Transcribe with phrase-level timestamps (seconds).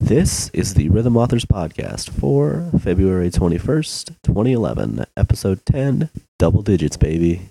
[0.00, 7.50] This is the Rhythm Authors Podcast for February 21st, 2011, episode 10, double digits, baby.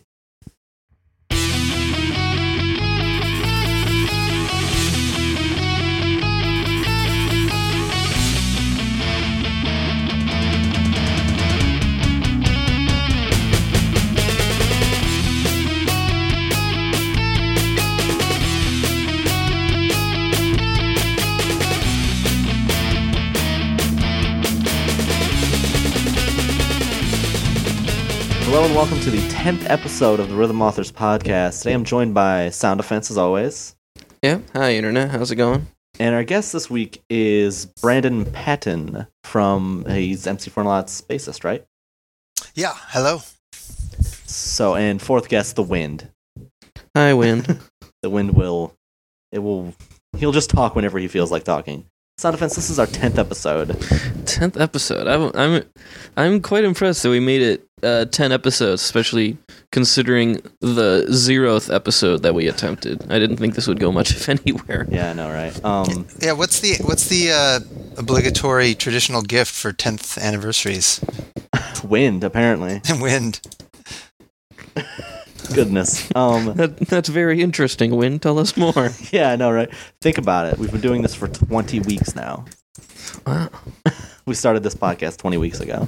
[28.59, 31.59] Hello and welcome to the 10th episode of the Rhythm Authors Podcast.
[31.59, 33.73] Today I'm joined by Sound Defense as always.
[34.21, 34.41] Yeah.
[34.51, 35.11] Hi, Internet.
[35.11, 35.65] How's it going?
[35.97, 41.65] And our guest this week is Brandon Patton from, he's MC Frontalot's bassist, right?
[42.53, 43.21] Yeah, hello.
[43.53, 46.09] So, and fourth guest, The Wind.
[46.97, 47.61] Hi, Wind.
[48.01, 48.75] The Wind will,
[49.31, 49.73] it will,
[50.17, 51.85] he'll just talk whenever he feels like talking.
[52.17, 53.69] Sound Defense, this is our 10th episode.
[54.25, 55.07] Tenth episode.
[55.07, 55.63] I'm I'm
[56.15, 59.37] I'm quite impressed that we made it uh, ten episodes, especially
[59.71, 63.05] considering the zeroth episode that we attempted.
[63.11, 64.85] I didn't think this would go much if anywhere.
[64.89, 65.65] Yeah, I know, right?
[65.65, 67.59] Um, Yeah, what's the what's the uh,
[67.97, 70.99] obligatory traditional gift for 10th anniversaries?
[71.83, 72.81] wind, apparently.
[72.99, 73.41] Wind.
[75.53, 76.09] Goodness.
[76.15, 77.95] Um, That that's very interesting.
[77.95, 78.89] Wind, tell us more.
[79.11, 79.69] yeah, I know, right?
[80.01, 80.57] Think about it.
[80.59, 82.45] We've been doing this for 20 weeks now.
[83.25, 83.49] Wow.
[84.27, 85.87] We started this podcast 20 weeks ago.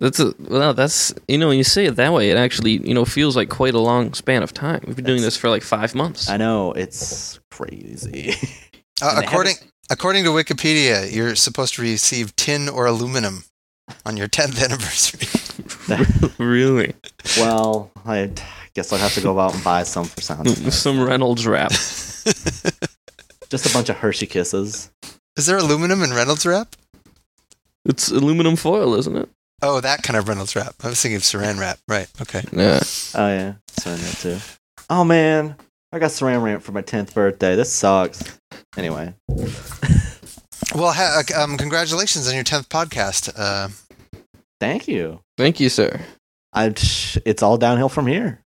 [0.00, 2.94] That's a, well, that's you know when you say it that way, it actually you
[2.94, 4.80] know feels like quite a long span of time.
[4.86, 6.28] We've been doing this for like five months.
[6.28, 8.34] I know, it's crazy.
[9.00, 13.44] Uh, according haven't- according to Wikipedia, you're supposed to receive tin or aluminum
[14.04, 16.34] on your 10th anniversary.
[16.44, 16.94] really,
[17.36, 18.32] well, I
[18.74, 20.48] guess I'll have to go out and buy some for sound.
[20.72, 21.70] some Reynolds wrap.
[21.70, 24.90] Just a bunch of Hershey kisses.
[25.36, 26.74] Is there aluminum in Reynolds wrap?
[27.84, 29.28] It's aluminum foil, isn't it?
[29.60, 30.74] Oh, that kind of Reynolds wrap.
[30.82, 31.78] I was thinking of saran wrap.
[31.88, 32.08] Right.
[32.20, 32.42] Okay.
[32.52, 32.80] Yeah.
[33.14, 33.54] Oh, yeah.
[33.72, 34.38] Saran wrap, too.
[34.88, 35.56] Oh, man.
[35.92, 37.56] I got saran wrap for my 10th birthday.
[37.56, 38.38] This sucks.
[38.76, 39.14] Anyway.
[40.74, 43.32] Well, ha- um, congratulations on your 10th podcast.
[43.34, 43.68] Uh,
[44.60, 45.20] Thank you.
[45.38, 45.98] Thank you, sir.
[46.52, 46.66] I,
[47.24, 48.40] it's all downhill from here.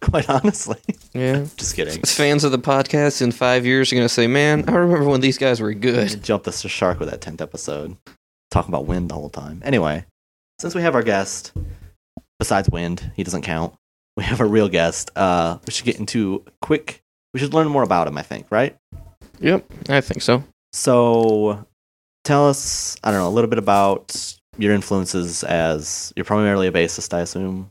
[0.00, 0.76] Quite honestly.
[1.14, 1.46] Yeah.
[1.56, 2.00] Just kidding.
[2.02, 5.08] As Fans of the podcast in five years are going to say, man, I remember
[5.08, 6.22] when these guys were good.
[6.22, 7.96] Jump us the shark with that 10th episode.
[8.52, 9.60] Talking about wind the whole time.
[9.64, 10.04] Anyway,
[10.58, 11.52] since we have our guest,
[12.38, 13.74] besides wind, he doesn't count.
[14.16, 15.10] We have a real guest.
[15.14, 17.02] Uh, we should get into quick.
[17.32, 18.76] We should learn more about him, I think, right?
[19.40, 20.42] Yep, I think so.
[20.72, 21.64] So,
[22.24, 26.72] tell us, I don't know, a little bit about your influences as you're primarily a
[26.72, 27.70] bassist, I assume.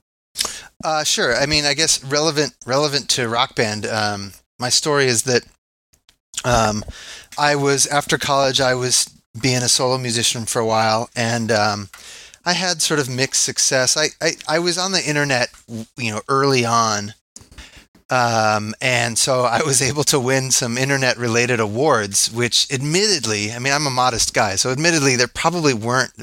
[0.83, 1.35] Uh, sure.
[1.35, 3.85] I mean, I guess relevant relevant to Rock Band.
[3.85, 5.43] Um, my story is that
[6.45, 6.85] um,
[7.37, 8.61] I was after college.
[8.61, 9.09] I was
[9.41, 11.89] being a solo musician for a while, and um,
[12.47, 13.97] I had sort of mixed success.
[13.97, 15.49] I, I I was on the internet,
[15.97, 17.13] you know, early on.
[18.09, 23.59] Um, and so I was able to win some internet related awards, which admittedly, I
[23.59, 26.13] mean, I'm a modest guy, so admittedly, there probably weren't,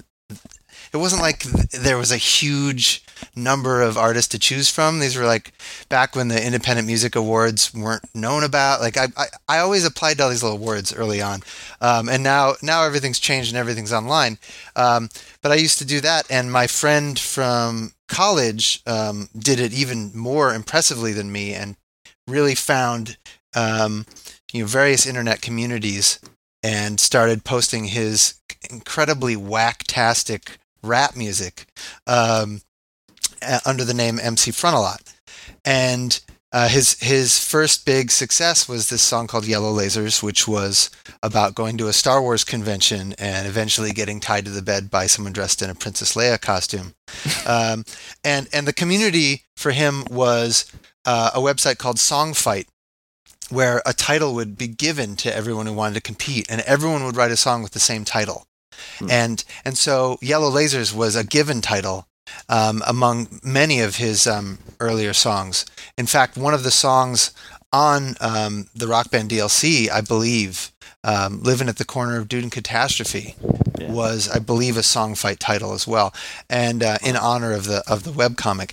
[0.95, 5.01] it wasn't like th- there was a huge number of artists to choose from.
[5.01, 5.53] These were like
[5.89, 8.81] back when the Independent Music Awards weren't known about.
[8.81, 11.43] Like I, I, I always applied to all these little awards early on,
[11.81, 14.39] um, and now now everything's changed and everything's online.
[14.77, 15.09] Um,
[15.43, 20.13] but I used to do that, and my friend from college um, did it even
[20.15, 21.77] more impressively than me, and
[22.29, 23.17] really found
[23.57, 24.07] um,
[24.53, 26.21] you know various internet communities
[26.63, 28.41] and started posting his
[28.71, 31.67] incredibly whacktastic rap music.
[32.07, 32.61] Um,
[33.47, 35.13] uh, under the name MC Frontalot.
[35.65, 36.21] And
[36.53, 40.91] uh, his his first big success was this song called Yellow Lasers, which was
[41.23, 45.07] about going to a Star Wars convention and eventually getting tied to the bed by
[45.07, 46.95] someone dressed in a Princess Leia costume.
[47.47, 47.85] um,
[48.23, 50.71] and and the community for him was
[51.05, 52.67] uh, a website called Songfight,
[53.51, 57.17] where a title would be given to everyone who wanted to compete, and everyone would
[57.17, 58.47] write a song with the same title.
[58.99, 59.11] Hmm.
[59.11, 62.07] And and so Yellow Lasers was a given title
[62.49, 65.67] um, among many of his um, earlier songs.
[65.97, 67.33] In fact, one of the songs
[67.73, 70.73] on um, the Rock Band DLC, I believe,
[71.03, 73.35] um, "Living at the Corner of Dude and Catastrophe,"
[73.79, 73.91] Yeah.
[73.91, 76.15] was, I believe, a song fight title as well,
[76.49, 78.71] and uh, in honor of the of the webcomic.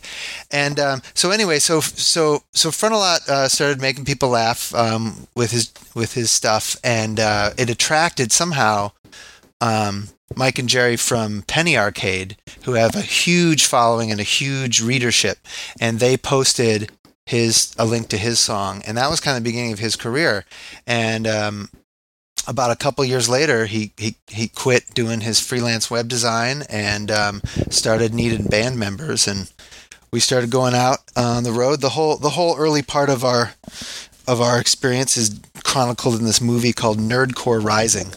[0.51, 5.49] And um, so anyway, so so so Frontalot uh, started making people laugh um, with
[5.51, 8.91] his with his stuff, and uh, it attracted somehow
[9.61, 14.81] um, Mike and Jerry from Penny Arcade, who have a huge following and a huge
[14.81, 15.37] readership,
[15.79, 16.91] and they posted
[17.25, 19.95] his a link to his song, and that was kind of the beginning of his
[19.95, 20.45] career.
[20.85, 21.69] And um,
[22.47, 27.11] about a couple years later, he, he, he quit doing his freelance web design and
[27.11, 29.51] um, started needing band members, and
[30.11, 31.81] we started going out on the road.
[31.81, 33.53] The whole the whole early part of our
[34.31, 38.13] of our experience is chronicled in this movie called Nerdcore Rising,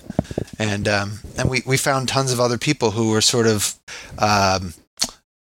[0.58, 3.74] and um, and we, we found tons of other people who were sort of
[4.18, 4.74] um,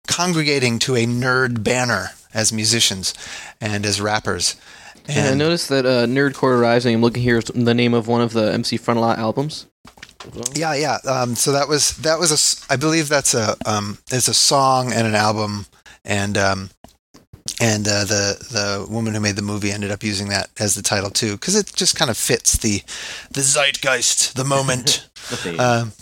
[0.09, 3.13] congregating to a nerd banner as musicians
[3.61, 4.57] and as rappers.
[5.09, 6.95] And I noticed that uh, Nerdcore Rising.
[6.95, 7.39] I'm looking here.
[7.39, 9.67] is the name of one of the MC Frontalot albums.
[10.55, 10.99] yeah, yeah.
[11.09, 14.93] Um, so that was that was a I believe that's a um, it's a song
[14.93, 15.67] and an album,
[16.05, 16.71] and um,
[17.61, 20.83] and uh, the the woman who made the movie ended up using that as the
[20.83, 22.83] title too because it just kind of fits the
[23.31, 25.09] the zeitgeist, the moment.
[25.43, 25.59] The.
[25.59, 25.93] Um,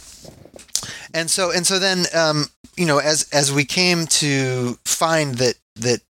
[1.15, 2.47] and so and so then um,
[2.77, 6.03] you know as as we came to find that that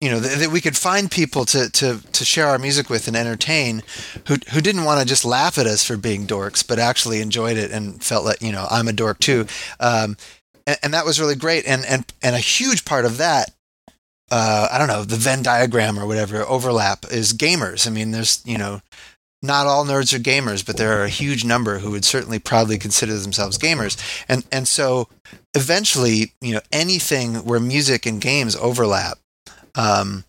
[0.00, 3.08] you know that, that we could find people to, to to share our music with
[3.08, 3.82] and entertain
[4.26, 7.56] who who didn't want to just laugh at us for being dorks but actually enjoyed
[7.56, 9.46] it and felt like you know I'm a dork too
[9.80, 10.16] um,
[10.66, 13.50] and, and that was really great and and and a huge part of that
[14.30, 18.42] uh, I don't know the Venn diagram or whatever overlap is gamers I mean there's
[18.44, 18.80] you know
[19.42, 22.78] not all nerds are gamers, but there are a huge number who would certainly proudly
[22.78, 23.96] consider themselves gamers.
[24.28, 25.08] And and so
[25.54, 29.18] eventually, you know, anything where music and games overlap
[29.74, 30.24] um,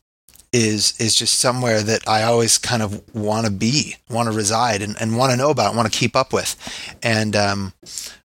[0.53, 4.81] is is just somewhere that I always kind of want to be, want to reside,
[4.81, 6.55] and, and want to know about, want to keep up with.
[7.01, 7.73] And um,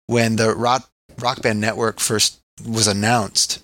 [0.07, 3.64] when the rock rock band network first was announced,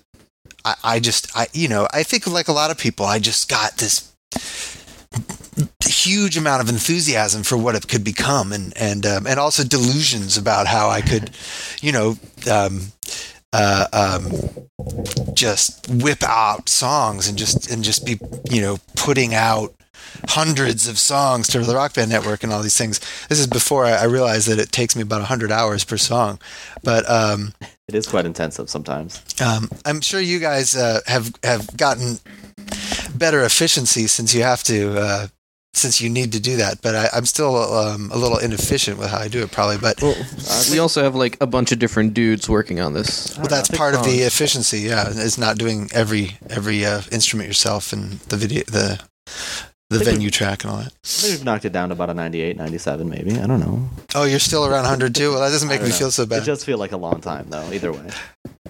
[0.65, 3.49] I, I just I you know I think like a lot of people, I just
[3.49, 4.11] got this
[5.85, 10.37] huge amount of enthusiasm for what it could become, and and um, and also delusions
[10.37, 11.31] about how I could,
[11.81, 12.17] you know,
[12.49, 12.81] um,
[13.53, 14.31] uh, um,
[15.33, 18.19] just whip out songs and just and just be
[18.49, 19.73] you know putting out
[20.29, 22.99] hundreds of songs to the Rock Band Network and all these things.
[23.27, 26.39] This is before I, I realized that it takes me about hundred hours per song,
[26.83, 27.09] but.
[27.09, 27.53] Um,
[27.93, 29.21] it is quite intensive sometimes.
[29.41, 32.19] um, I'm sure you guys uh, have have gotten
[33.15, 35.27] better efficiency since you have to uh,
[35.73, 36.81] since you need to do that.
[36.81, 39.77] But I, I'm still um, a little inefficient with how I do it, probably.
[39.77, 40.15] But Well,
[40.71, 43.37] we also have like a bunch of different dudes working on this.
[43.37, 44.79] well, that's part of the efficiency.
[44.79, 49.01] Yeah, is not doing every every uh, instrument yourself and the video the
[49.97, 50.93] the venue track and all that.
[51.21, 53.39] Maybe we've knocked it down to about a 98, 97 maybe.
[53.39, 53.89] I don't know.
[54.15, 55.31] Oh, you're still around 100 too.
[55.31, 55.95] Well, that doesn't make me know.
[55.95, 56.43] feel so bad.
[56.43, 57.71] It does feel like a long time though.
[57.71, 58.09] Either way.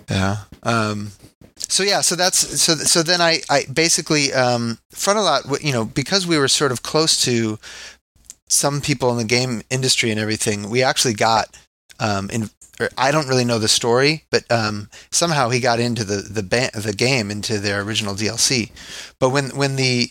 [0.09, 0.37] Yeah.
[0.63, 1.11] Um,
[1.57, 5.63] so yeah, so that's so so then I I basically um, Frontalot.
[5.63, 7.59] You know, because we were sort of close to
[8.47, 10.69] some people in the game industry and everything.
[10.69, 11.55] We actually got
[11.99, 12.49] um, in.
[12.79, 16.41] Or I don't really know the story, but um, somehow he got into the the
[16.41, 18.71] ba- the game into their original DLC.
[19.19, 20.09] But when when the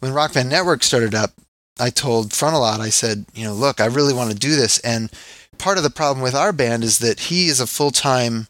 [0.00, 1.30] when Rock Band Network started up,
[1.78, 5.10] I told Frontalot, I said, you know, look, I really want to do this, and
[5.58, 8.48] part of the problem with our band is that he is a full time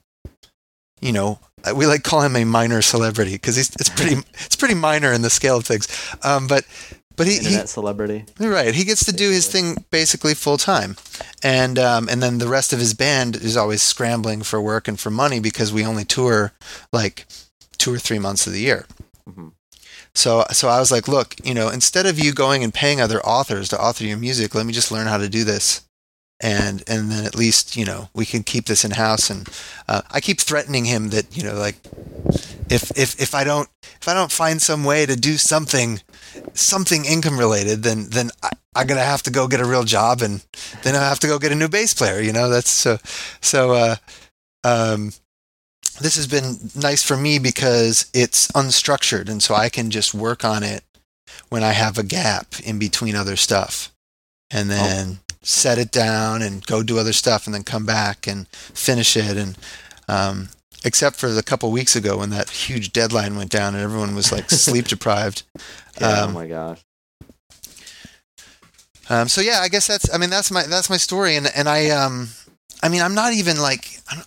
[1.01, 4.57] you know, uh, we like call him a minor celebrity because he's it's pretty it's
[4.57, 5.89] pretty minor in the scale of things.
[6.23, 6.65] Um, but
[7.17, 8.25] but he, he Internet celebrity.
[8.39, 10.97] right he gets to do his thing basically full time,
[11.43, 14.99] and um, and then the rest of his band is always scrambling for work and
[14.99, 16.53] for money because we only tour
[16.93, 17.27] like
[17.79, 18.87] two or three months of the year.
[19.29, 19.53] Mhm.
[20.17, 23.21] So so I was like, look, you know, instead of you going and paying other
[23.21, 25.83] authors to author your music, let me just learn how to do this.
[26.41, 29.31] And and then at least you know we can keep this in house.
[29.31, 29.49] And
[29.89, 31.77] uh, I keep threatening him that you know like
[32.71, 33.69] if if if I don't
[34.01, 36.01] if I don't find some way to do something
[36.55, 40.23] something income related, then then I, I'm gonna have to go get a real job,
[40.23, 40.45] and
[40.83, 42.21] then I have to go get a new bass player.
[42.21, 42.99] You know, that's so
[43.41, 43.73] so.
[43.73, 43.97] Uh,
[44.65, 45.13] um,
[46.01, 50.45] this has been nice for me because it's unstructured, and so I can just work
[50.45, 50.85] on it
[51.49, 53.93] when I have a gap in between other stuff,
[54.51, 58.49] and then set it down and go do other stuff, and then come back and
[58.49, 59.57] finish it, and
[60.09, 60.49] um,
[60.85, 64.31] except for the couple weeks ago when that huge deadline went down and everyone was
[64.31, 65.43] like sleep deprived.
[66.01, 66.81] Yeah, Um, oh my gosh.
[69.09, 71.69] Um, so yeah, I guess that's I mean that's my that's my story, and and
[71.69, 72.29] I um
[72.83, 74.27] I mean I'm not even like I don't,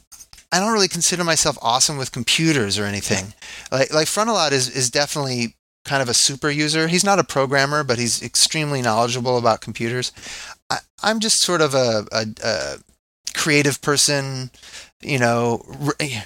[0.51, 3.33] I don't really consider myself awesome with computers or anything.
[3.71, 6.87] Like like Frontalot is is definitely kind of a super user.
[6.87, 10.11] He's not a programmer, but he's extremely knowledgeable about computers.
[10.69, 12.75] I, I'm just sort of a, a, a
[13.33, 14.51] creative person,
[15.01, 16.21] you know, re-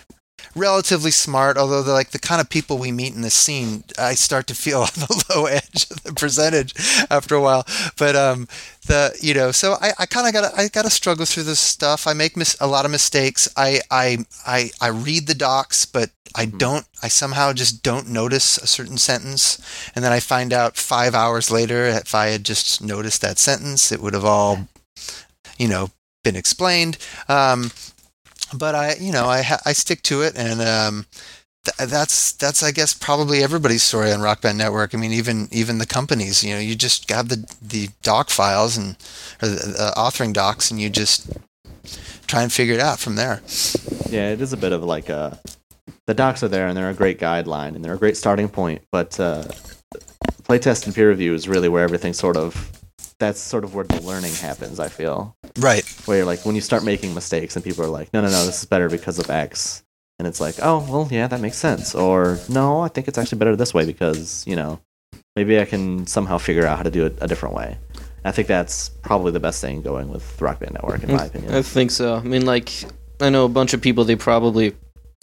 [0.56, 1.58] relatively smart.
[1.58, 4.56] Although the like the kind of people we meet in this scene, I start to
[4.56, 6.74] feel on the low edge of the percentage
[7.10, 7.66] after a while.
[7.98, 8.48] But um,
[8.88, 11.60] the you know, so I, I kind of got I got to struggle through this
[11.60, 12.08] stuff.
[12.08, 13.48] I make mis- a lot of mistakes.
[13.56, 16.88] I I I I read the docs, but I don't.
[17.04, 19.60] I somehow just don't notice a certain sentence,
[19.96, 23.92] and then I find out five hours later if I had just noticed that sentence,
[23.92, 24.68] it would have all
[25.58, 25.90] you know,
[26.24, 26.98] been explained.
[27.28, 27.72] Um,
[28.58, 31.06] but I, you know, I I stick to it, and um,
[31.66, 34.94] th- that's that's I guess probably everybody's story on Rock Band Network.
[34.94, 38.78] I mean, even even the companies, you know, you just have the the doc files
[38.78, 38.98] and
[39.42, 41.32] or the, the authoring docs, and you just
[42.28, 43.42] try and figure it out from there.
[44.10, 45.40] Yeah, it is a bit of like a.
[46.06, 48.82] The docs are there and they're a great guideline and they're a great starting point,
[48.92, 49.44] but uh,
[50.44, 52.72] playtest and peer review is really where everything sort of.
[53.20, 54.80] That's sort of where the learning happens.
[54.80, 55.86] I feel Right.
[56.06, 58.46] where you're like when you start making mistakes and people are like, no, no, no,
[58.46, 59.84] this is better because of X,
[60.20, 63.38] and it's like, oh, well, yeah, that makes sense, or no, I think it's actually
[63.40, 64.80] better this way because you know
[65.36, 67.78] maybe I can somehow figure out how to do it a different way.
[68.26, 71.28] I think that's probably the best thing going with Rock Band Network, in my mm,
[71.28, 71.54] opinion.
[71.54, 72.16] I think so.
[72.16, 72.72] I mean, like,
[73.20, 74.06] I know a bunch of people.
[74.06, 74.76] They probably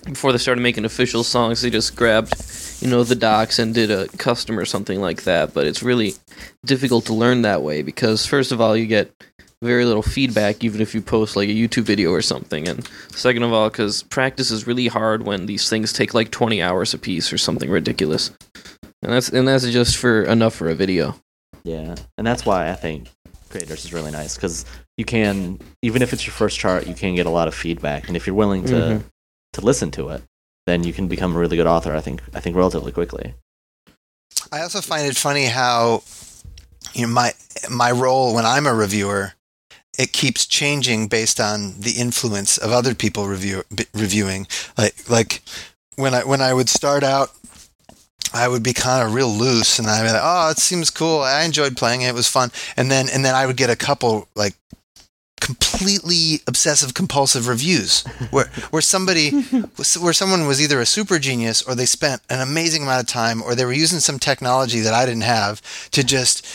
[0.04, 2.34] before they started making official songs, they just grabbed,
[2.80, 5.52] you know, the docs and did a custom or something like that.
[5.54, 6.14] But it's really
[6.64, 9.12] difficult to learn that way because first of all, you get
[9.62, 13.42] very little feedback even if you post like a YouTube video or something, and second
[13.42, 16.98] of all, because practice is really hard when these things take like 20 hours a
[16.98, 18.30] piece or something ridiculous.
[19.02, 21.14] And that's and that's just for enough for a video.
[21.62, 23.08] Yeah, and that's why I think
[23.50, 24.64] creators is really nice because
[24.96, 28.08] you can, even if it's your first chart, you can get a lot of feedback,
[28.08, 29.02] and if you're willing to Mhm.
[29.52, 30.22] To listen to it,
[30.66, 31.94] then you can become a really good author.
[31.94, 33.34] I think I think relatively quickly.
[34.52, 36.02] I also find it funny how
[36.94, 37.32] you know my
[37.70, 39.34] my role when I'm a reviewer
[39.98, 44.46] it keeps changing based on the influence of other people review reviewing
[44.78, 45.42] like like
[45.96, 47.30] when I when I would start out
[48.32, 51.20] I would be kind of real loose and I'd be like oh it seems cool
[51.20, 53.76] I enjoyed playing it it was fun and then and then I would get a
[53.76, 54.54] couple like
[55.40, 59.30] completely obsessive compulsive reviews where where somebody
[60.00, 63.42] where someone was either a super genius or they spent an amazing amount of time
[63.42, 65.60] or they were using some technology that I didn't have
[65.92, 66.46] to just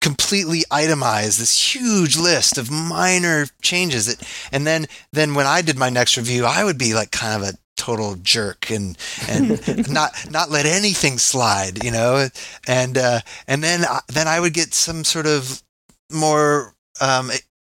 [0.00, 5.78] completely itemize this huge list of minor changes that and then then when I did
[5.78, 10.10] my next review I would be like kind of a total jerk and and not
[10.30, 12.28] not let anything slide you know?
[12.66, 15.62] And uh and then I- then I would get some sort of
[16.10, 17.30] more um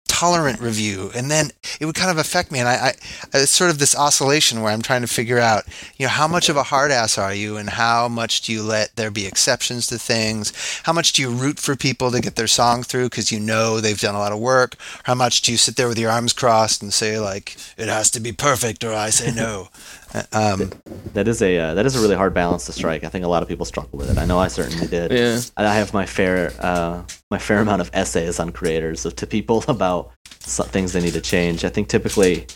[0.08, 1.12] tolerant review.
[1.14, 2.58] And then it would kind of affect me.
[2.58, 2.92] And I, I
[3.34, 5.64] it's sort of this oscillation where I'm trying to figure out
[5.96, 8.62] you know how much of a hard ass are you and how much do you
[8.62, 10.52] let there be exceptions to things?
[10.82, 13.80] How much do you root for people to get their song through because you know
[13.80, 14.74] they've done a lot of work?
[15.04, 18.10] How much do you sit there with your arms crossed and say like it has
[18.12, 19.68] to be perfect or I say no
[20.32, 20.70] um,
[21.14, 23.04] That is a uh, that is a really hard balance to strike.
[23.04, 24.18] I think a lot of people struggle with it.
[24.18, 25.10] I know I certainly did.
[25.12, 25.40] Yeah.
[25.56, 29.64] I have my fair uh, my fair amount of essays on creators of, to people
[29.68, 31.64] about things they need to change.
[31.64, 32.46] I think typically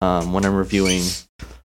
[0.00, 1.02] um, when I'm reviewing,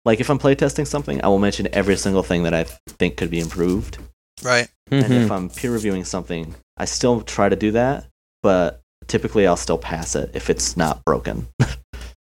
[0.03, 2.63] like if I'm playtesting something, I will mention every single thing that I
[2.99, 3.97] think could be improved.
[4.43, 5.23] right And Mhm.
[5.25, 8.05] if I'm peer reviewing something, I still try to do that,
[8.43, 11.47] but typically I'll still pass it if it's not broken.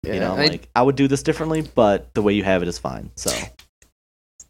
[0.06, 2.68] you know, I- like I would do this differently, but the way you have it
[2.68, 3.10] is fine.
[3.16, 3.30] So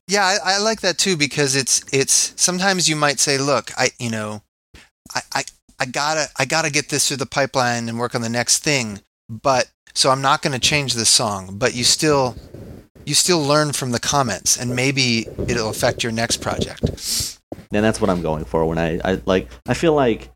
[0.08, 3.90] Yeah, I, I like that too because it's it's sometimes you might say, look, I
[3.98, 4.42] you know,
[5.14, 5.44] I, I
[5.80, 9.00] I gotta I gotta get this through the pipeline and work on the next thing,
[9.28, 12.36] but so I'm not going to change this song, but you still
[13.06, 17.38] you still learn from the comments and maybe it'll affect your next project.
[17.72, 20.30] and that's what I'm going for when I, I like I feel like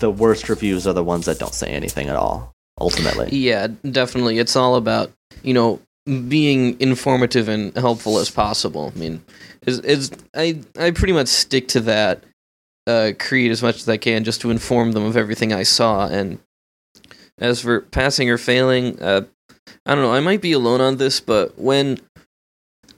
[0.00, 2.54] the worst reviews are the ones that don't say anything at all.
[2.80, 4.38] Ultimately, Yeah, definitely.
[4.38, 8.92] It's all about you know being informative and helpful as possible.
[8.94, 9.22] I mean,
[9.66, 12.24] is is I I pretty much stick to that.
[12.86, 16.06] Uh, create as much as I can just to inform them of everything I saw.
[16.06, 16.38] And
[17.36, 19.26] as for passing or failing, uh,
[19.84, 20.12] I don't know.
[20.14, 21.98] I might be alone on this, but when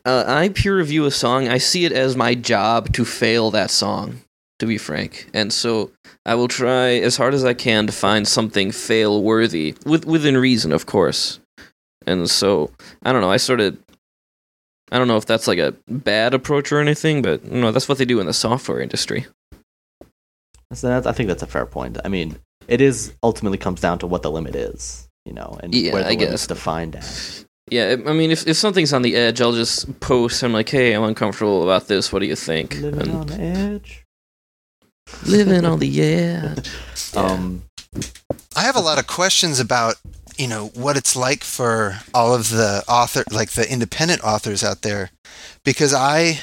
[0.05, 3.71] uh, I peer review a song, I see it as my job to fail that
[3.71, 4.21] song.
[4.61, 5.91] To be frank, and so
[6.25, 10.37] I will try as hard as I can to find something fail worthy, with within
[10.37, 11.41] reason, of course.
[12.07, 12.71] And so
[13.03, 13.31] I don't know.
[13.31, 13.77] I sort of
[14.93, 17.89] I don't know if that's like a bad approach or anything, but you know that's
[17.89, 19.27] what they do in the software industry.
[20.73, 21.99] so that's, I think that's a fair point.
[22.05, 22.37] I mean,
[22.69, 26.03] it is ultimately comes down to what the limit is, you know, and Yeah, where
[26.03, 26.47] the I limit's guess.
[26.49, 27.45] defined at.
[27.71, 30.43] Yeah, I I mean, if if something's on the edge, I'll just post.
[30.43, 32.13] I'm like, hey, I'm uncomfortable about this.
[32.13, 32.75] What do you think?
[32.81, 34.05] Living And on the edge.
[35.27, 36.69] Living on the edge.
[37.17, 37.65] Um,
[38.55, 39.97] I have a lot of questions about
[40.39, 44.83] you know what it's like for all of the author like the independent authors out
[44.83, 45.11] there
[45.65, 46.41] because I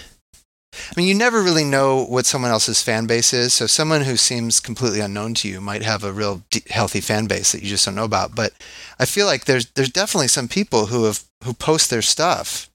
[0.74, 3.54] I mean you never really know what someone else's fan base is.
[3.54, 7.28] So someone who seems completely unknown to you might have a real d- healthy fan
[7.28, 8.36] base that you just don't know about.
[8.36, 8.54] But
[9.00, 12.70] I feel like there's there's definitely some people who have who post their stuff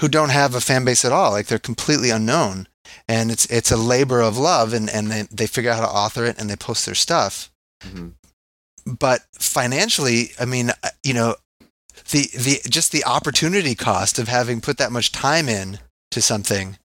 [0.00, 1.30] who don't have a fan base at all.
[1.30, 2.68] Like they're completely unknown
[3.06, 5.92] and it's it's a labor of love and and they, they figure out how to
[5.92, 7.50] author it and they post their stuff
[7.82, 8.12] mhm.
[8.86, 11.36] but financially, I mean, uh, you know,
[12.10, 15.78] the the just the opportunity cost of having put that much time in
[16.10, 16.78] to something,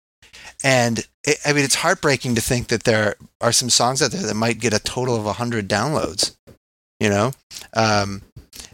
[0.64, 4.22] and it, I mean, it's heartbreaking to think that there are some songs out there
[4.22, 6.36] that might get a total of hundred downloads.
[7.00, 7.32] You know,
[7.74, 8.22] um,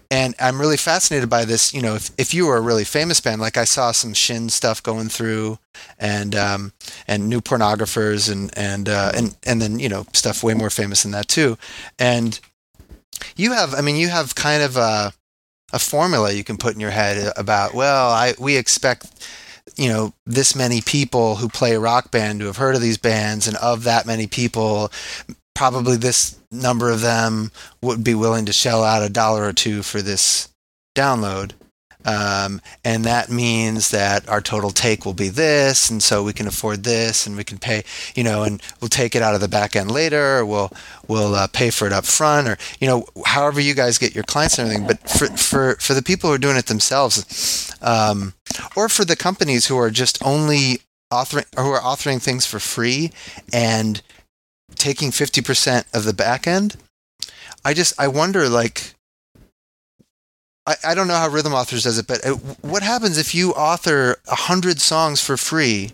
[0.09, 1.73] and I'm really fascinated by this.
[1.73, 4.49] You know, if if you were a really famous band, like I saw some Shin
[4.49, 5.59] stuff going through,
[5.99, 6.73] and um,
[7.07, 11.03] and new pornographers, and and uh, and and then you know stuff way more famous
[11.03, 11.57] than that too,
[11.99, 12.39] and
[13.35, 15.13] you have, I mean, you have kind of a
[15.73, 17.73] a formula you can put in your head about.
[17.73, 19.27] Well, I we expect
[19.75, 23.47] you know this many people who play rock band to have heard of these bands,
[23.47, 24.91] and of that many people,
[25.53, 27.51] probably this number of them
[27.81, 30.49] would be willing to shell out a dollar or two for this
[30.95, 31.53] download.
[32.05, 36.47] Um, and that means that our total take will be this, and so we can
[36.47, 37.83] afford this, and we can pay,
[38.15, 40.71] you know, and we'll take it out of the back end later, or we'll
[41.09, 44.23] we'll uh, pay for it up front, or you know, however you guys get your
[44.23, 44.87] clients and everything.
[44.87, 48.35] But for for for the people who are doing it themselves, um,
[48.73, 50.79] or for the companies who are just only
[51.11, 53.11] authoring or who are authoring things for free
[53.53, 54.01] and
[54.75, 56.75] taking 50% of the back end
[57.65, 58.93] i just i wonder like
[60.65, 63.51] I, I don't know how rhythm authors does it but uh, what happens if you
[63.53, 65.91] author 100 songs for free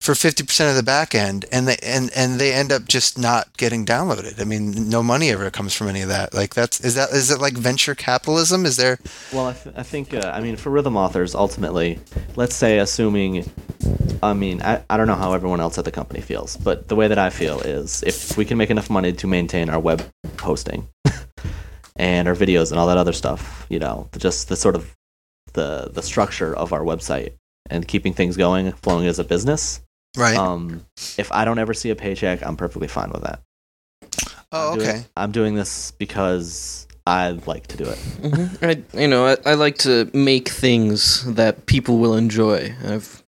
[0.00, 3.54] for 50% of the back end and they and and they end up just not
[3.56, 6.94] getting downloaded i mean no money ever comes from any of that like that's is
[6.94, 8.98] that is it like venture capitalism is there
[9.32, 11.98] Well, I, th- I think, uh, I mean, for rhythm authors, ultimately,
[12.36, 13.50] let's say, assuming,
[14.22, 16.96] I mean, I, I don't know how everyone else at the company feels, but the
[16.96, 20.02] way that I feel is if we can make enough money to maintain our web
[20.40, 20.88] hosting
[21.96, 24.94] and our videos and all that other stuff, you know, just the sort of
[25.52, 27.32] the the structure of our website
[27.70, 29.80] and keeping things going, flowing as a business.
[30.16, 30.84] Right Um,
[31.16, 33.40] if I don't ever see a paycheck, I'm perfectly fine with that.
[34.52, 37.98] oh I'm doing- okay I'm doing this because I like to do it.
[38.20, 38.62] Mhm.
[38.94, 42.74] I, you know, I, I like to make things that people will enjoy.
[42.84, 43.22] I've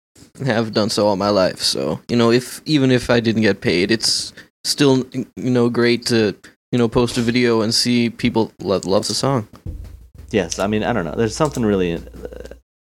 [0.44, 1.60] have done so all my life.
[1.62, 6.04] So you know, if even if I didn't get paid, it's still you know great
[6.06, 6.34] to
[6.72, 9.48] you know post a video and see people love loves a song.
[10.30, 11.14] Yes, I mean I don't know.
[11.16, 12.00] There's something really uh,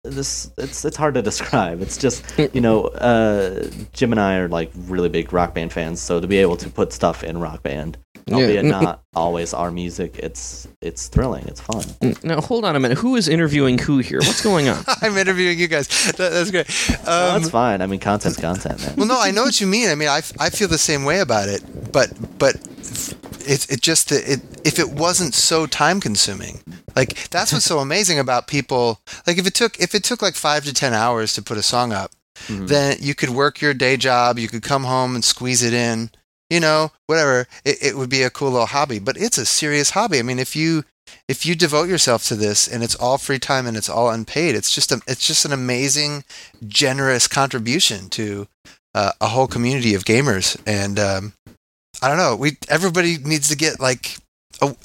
[0.05, 1.81] this it's it's hard to describe.
[1.81, 6.01] It's just you know uh, Jim and I are like really big rock band fans,
[6.01, 7.97] so to be able to put stuff in rock band,
[8.31, 11.45] albeit not always our music, it's it's thrilling.
[11.47, 11.83] It's fun.
[12.23, 12.97] Now hold on a minute.
[12.97, 14.19] Who is interviewing who here?
[14.19, 14.83] What's going on?
[15.01, 16.67] i'm interviewing you guys that, that's great
[17.05, 17.81] Well, um, that's fine.
[17.81, 18.95] I mean, content's content, man.
[18.97, 19.89] Well, no, I know what you mean.
[19.89, 21.61] I mean, I, I feel the same way about it,
[21.91, 22.55] but but
[23.47, 26.61] it's it just it if it wasn't so time consuming,
[26.95, 28.99] like that's what's so amazing about people.
[29.27, 31.63] Like if it took if it took like five to ten hours to put a
[31.63, 32.11] song up,
[32.47, 32.67] Mhm.
[32.67, 36.09] then you could work your day job, you could come home and squeeze it in,
[36.49, 37.47] you know, whatever.
[37.63, 40.19] It, it would be a cool little hobby, but it's a serious hobby.
[40.19, 40.84] I mean, if you
[41.27, 44.55] if you devote yourself to this and it's all free time and it's all unpaid,
[44.55, 46.23] it's just a, it's just an amazing,
[46.67, 48.47] generous contribution to
[48.93, 50.60] uh, a whole community of gamers.
[50.65, 51.34] And um,
[52.01, 54.17] I don't know, we everybody needs to get like
[54.62, 54.75] a,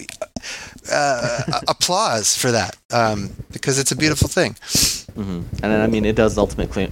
[0.93, 4.57] uh, applause for that um, because it's a beautiful thing.
[5.15, 6.87] hmm And then, I mean, it does ultimately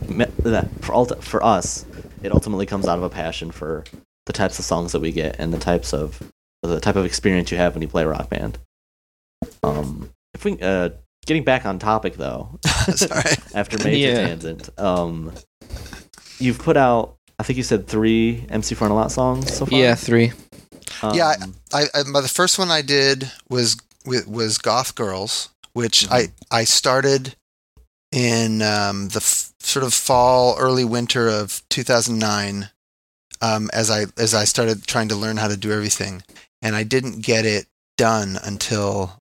[0.80, 1.84] for for us,
[2.22, 3.84] it ultimately comes out of a passion for
[4.28, 6.22] the types of songs that we get and the types of
[6.62, 8.58] the type of experience you have when you play rock band.
[9.62, 10.90] Um, if we uh,
[11.26, 12.58] getting back on topic though,
[12.94, 13.32] Sorry.
[13.54, 14.26] after major Yeah.
[14.28, 15.32] tangent, um,
[16.38, 17.16] you've put out.
[17.40, 19.78] I think you said three MC Frontalot songs so far.
[19.78, 20.32] yeah, three.
[21.02, 21.34] Um, Yeah,
[21.72, 26.28] I, I my- the first one I did was was, was Goth Girls, which I
[26.50, 27.34] I started
[28.10, 32.70] in um, the f- sort of fall, early winter of 2009.
[33.40, 36.22] Um, as I as I started trying to learn how to do everything,
[36.62, 39.18] and I didn't get it done until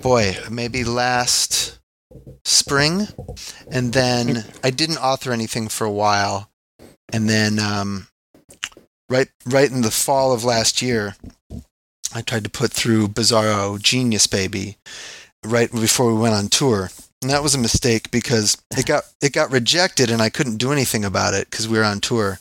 [0.00, 1.78] boy maybe last
[2.44, 3.08] spring,
[3.70, 6.50] and then I didn't author anything for a while,
[7.12, 8.08] and then um,
[9.08, 11.16] right right in the fall of last year,
[12.14, 14.76] I tried to put through Bizarro Genius Baby
[15.44, 16.90] right before we went on tour.
[17.20, 20.72] And that was a mistake because it got it got rejected and I couldn't do
[20.72, 22.38] anything about it because we were on tour.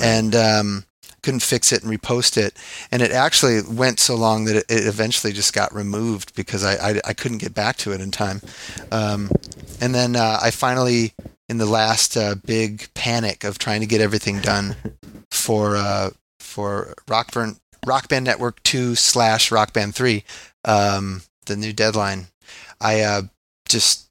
[0.00, 0.84] And um,
[1.22, 2.56] couldn't fix it and repost it.
[2.90, 6.90] And it actually went so long that it, it eventually just got removed because I,
[6.90, 8.40] I, I couldn't get back to it in time.
[8.92, 9.30] Um,
[9.80, 11.12] and then uh, I finally,
[11.48, 14.76] in the last uh, big panic of trying to get everything done
[15.30, 20.24] for uh, for Rock Band Rock Band Network two slash Rock Band three,
[20.64, 22.26] um, the new deadline.
[22.80, 23.22] I uh,
[23.68, 24.07] just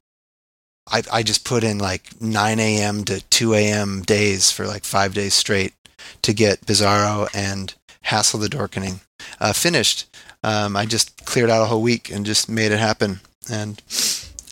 [0.90, 3.04] I I just put in like nine a.m.
[3.04, 4.02] to two a.m.
[4.02, 5.74] days for like five days straight
[6.22, 9.00] to get Bizarro and Hassle the Dorkening
[9.40, 10.06] uh, finished.
[10.42, 13.20] Um, I just cleared out a whole week and just made it happen,
[13.50, 13.82] and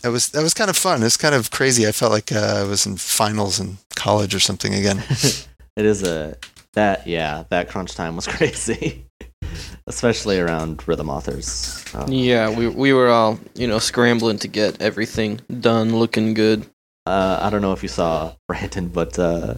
[0.03, 1.01] it was that was kind of fun.
[1.01, 1.87] It was kind of crazy.
[1.87, 5.03] I felt like uh, I was in finals in college or something again.
[5.75, 6.37] it is a
[6.73, 9.05] that yeah that crunch time was crazy,
[9.87, 11.83] especially around rhythm authors.
[11.95, 12.05] Oh.
[12.07, 16.65] Yeah, we we were all you know scrambling to get everything done, looking good.
[17.05, 19.55] Uh, I don't know if you saw Brandon, but uh,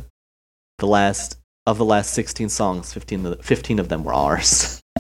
[0.77, 4.81] the last of the last 16 songs, 15 of, 15 of them were ours.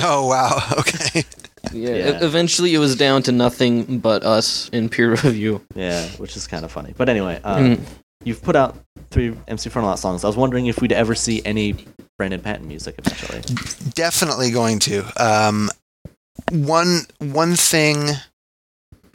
[0.00, 0.60] Oh wow!
[0.78, 1.24] Okay.
[1.72, 2.18] Yeah, Yeah.
[2.24, 5.60] eventually it was down to nothing but us in peer review.
[5.74, 6.94] yeah, which is kind of funny.
[6.96, 7.80] But anyway, uh, Mm.
[8.24, 8.76] you've put out
[9.10, 10.22] three MC Frontalot songs.
[10.22, 11.74] I was wondering if we'd ever see any
[12.18, 13.40] Brandon Patton music eventually.
[13.94, 15.04] Definitely going to.
[15.16, 15.70] Um,
[16.50, 18.10] one one thing.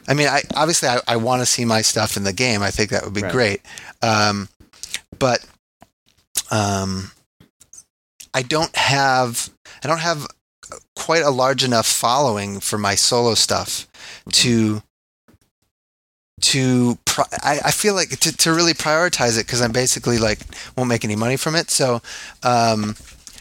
[0.08, 2.62] I mean, I obviously I, I want to see my stuff in the game.
[2.62, 3.32] I think that would be Right.
[3.32, 3.62] great.
[4.02, 4.48] Um,
[5.18, 5.44] but
[6.50, 7.10] um,
[8.32, 9.50] I don't have
[9.82, 10.26] I don't have
[10.96, 13.86] quite a large enough following for my solo stuff
[14.32, 14.82] to
[16.44, 20.40] to pri- I, I feel like to, to really prioritize it because I'm basically like
[20.76, 21.70] won't make any money from it.
[21.70, 22.02] So
[22.42, 22.96] um,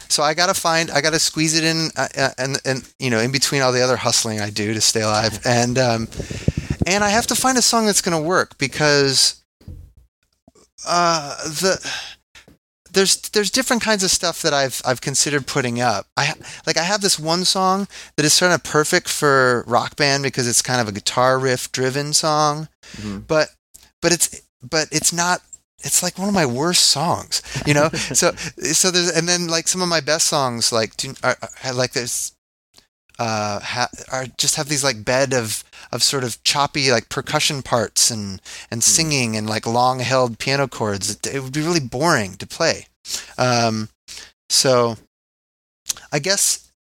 [0.07, 3.19] so I gotta find I gotta squeeze it in uh, uh, and and you know
[3.19, 6.07] in between all the other hustling I do to stay alive and um,
[6.85, 9.43] and I have to find a song that's gonna work because
[10.87, 11.91] uh, the
[12.93, 16.07] there's there's different kinds of stuff that I've I've considered putting up.
[16.15, 16.33] I
[16.65, 20.47] like I have this one song that is sort of perfect for rock band because
[20.47, 23.27] it's kind of a guitar riff driven song, Mhm.
[23.27, 23.49] but
[24.01, 25.41] but it's but it's not
[25.79, 27.89] it's like one of my worst songs, you know.
[28.13, 28.31] so
[28.73, 31.91] so there's and then like some of my best songs like do, are, are like
[31.93, 32.31] this
[33.19, 37.61] uh ha, are just have these like bed of of sort of choppy like percussion
[37.61, 41.79] parts and and singing and like long held piano chords it, it would be really
[41.79, 42.87] boring to play.
[43.37, 43.89] Um
[44.49, 44.97] so
[46.11, 46.71] i guess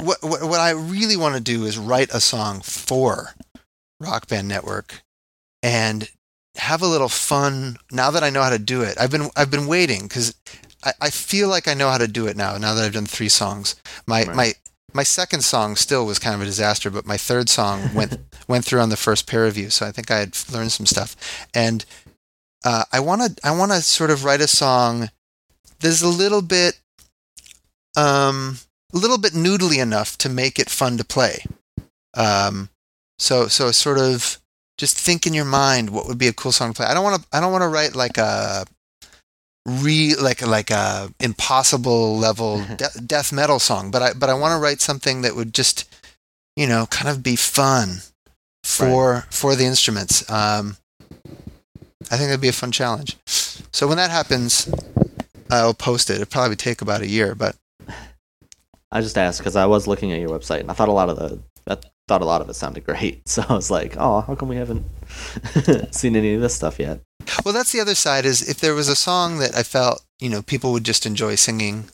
[0.00, 3.34] what what, what i really want to do is write a song for
[4.00, 5.02] rock band network
[5.62, 6.08] and
[6.56, 8.96] have a little fun now that i know how to do it.
[9.00, 10.34] I've been i've been waiting because
[10.84, 13.06] I, I feel like i know how to do it now now that i've done
[13.06, 13.76] three songs.
[14.06, 14.36] My Right.
[14.36, 14.52] my
[14.94, 18.64] my second song still was kind of a disaster, but my third song went went
[18.64, 21.16] through on the first peer review, so I think I had learned some stuff.
[21.54, 21.84] And
[22.64, 25.10] uh, I want to I want to sort of write a song
[25.80, 26.80] that's a little bit
[27.96, 28.58] um
[28.92, 31.44] a little bit noodly enough to make it fun to play.
[32.14, 32.70] Um,
[33.18, 34.38] so so sort of
[34.78, 36.86] just think in your mind what would be a cool song to play.
[36.86, 38.64] I don't want to I don't want to write like a
[39.68, 44.52] re like like a impossible level de- death metal song, but I but I want
[44.52, 45.88] to write something that would just
[46.56, 47.98] you know kind of be fun
[48.64, 50.28] for for the instruments.
[50.30, 50.76] Um,
[52.10, 53.16] I think that'd be a fun challenge.
[53.72, 54.72] So when that happens,
[55.50, 56.14] I'll post it.
[56.14, 57.56] It'll probably take about a year, but
[58.92, 61.10] I just asked because I was looking at your website and I thought a lot
[61.10, 61.38] of the
[62.08, 63.22] thought a lot of it sounded great.
[63.28, 64.84] So I was like, oh, how come we haven't
[65.94, 67.00] seen any of this stuff yet?
[67.44, 68.24] well, that's the other side.
[68.24, 71.36] Is if there was a song that I felt you know people would just enjoy
[71.36, 71.84] singing.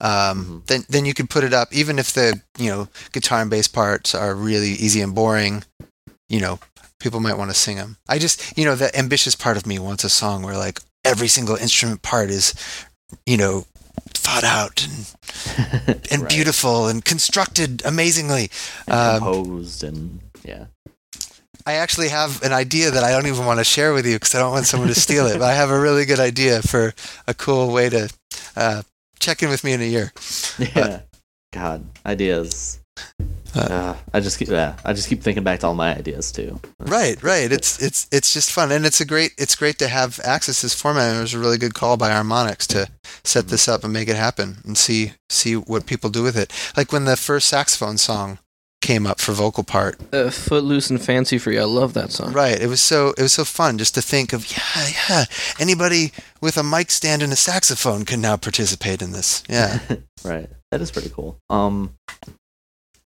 [0.00, 0.66] Um, Mhm.
[0.66, 3.68] Then, then you could put it up, even if the you know guitar and bass
[3.68, 5.64] parts are really easy and boring.
[6.28, 6.58] You know,
[6.98, 7.96] people might want to sing them.
[8.08, 11.28] I just, you know, the ambitious part of me wants a song where like every
[11.28, 12.54] single instrument part is,
[13.26, 13.64] you know,
[14.14, 15.14] thought out and
[16.10, 16.30] and Right.
[16.30, 18.50] beautiful and constructed amazingly.
[18.86, 20.66] and Um, composed and yeah.
[21.64, 24.34] I actually have an idea that I don't even want to share with you because
[24.34, 25.38] I don't want someone to steal it.
[25.38, 26.92] But I have a really good idea for
[27.28, 28.10] a cool way to
[28.56, 28.82] uh,
[29.20, 30.12] check in with me in a year.
[30.58, 31.00] Yeah.
[31.52, 32.80] God, ideas.
[33.54, 36.60] Uh, I just keep yeah, I just keep thinking back to all my ideas too.
[36.78, 37.50] Right, right.
[37.52, 40.66] It's it's it's just fun, and it's a great it's great to have access to
[40.66, 41.08] this format.
[41.10, 42.88] And it was a really good call by Harmonix to
[43.24, 46.52] set this up and make it happen, and see see what people do with it.
[46.76, 48.38] Like when the first saxophone song
[48.80, 51.56] came up for vocal part, Uh, Footloose and Fancy Free.
[51.58, 52.32] I love that song.
[52.32, 52.60] right?
[52.60, 55.24] It was so it was so fun just to think of yeah yeah
[55.60, 59.42] anybody with a mic stand and a saxophone can now participate in this.
[59.48, 59.78] Yeah.
[60.24, 60.48] right.
[60.72, 61.38] That is pretty cool.
[61.50, 61.92] Um,
[62.24, 62.34] but,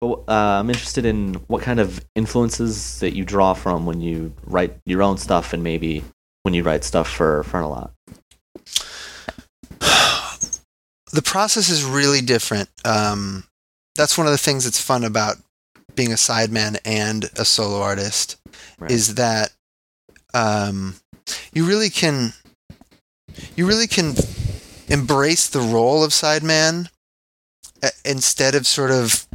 [0.03, 4.77] uh, I'm interested in what kind of influences that you draw from when you write
[4.87, 6.05] your own stuff, and maybe
[6.43, 7.91] when you write stuff for Frontalot.
[11.13, 12.69] the process is really different.
[12.85, 13.45] Um,
[13.97, 15.37] that's one of the things that's fun about
[15.95, 18.37] being a sideman and a solo artist
[18.79, 18.91] Right.
[18.91, 19.53] is that
[20.33, 20.95] um,
[21.53, 22.33] you really can
[23.57, 24.15] you really can
[24.89, 26.89] embrace the role of sideman
[27.83, 29.28] uh, instead of sort of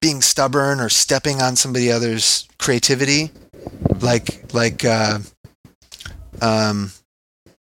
[0.00, 3.30] being stubborn or stepping on somebody else's creativity
[4.00, 5.18] like like uh,
[6.40, 6.92] um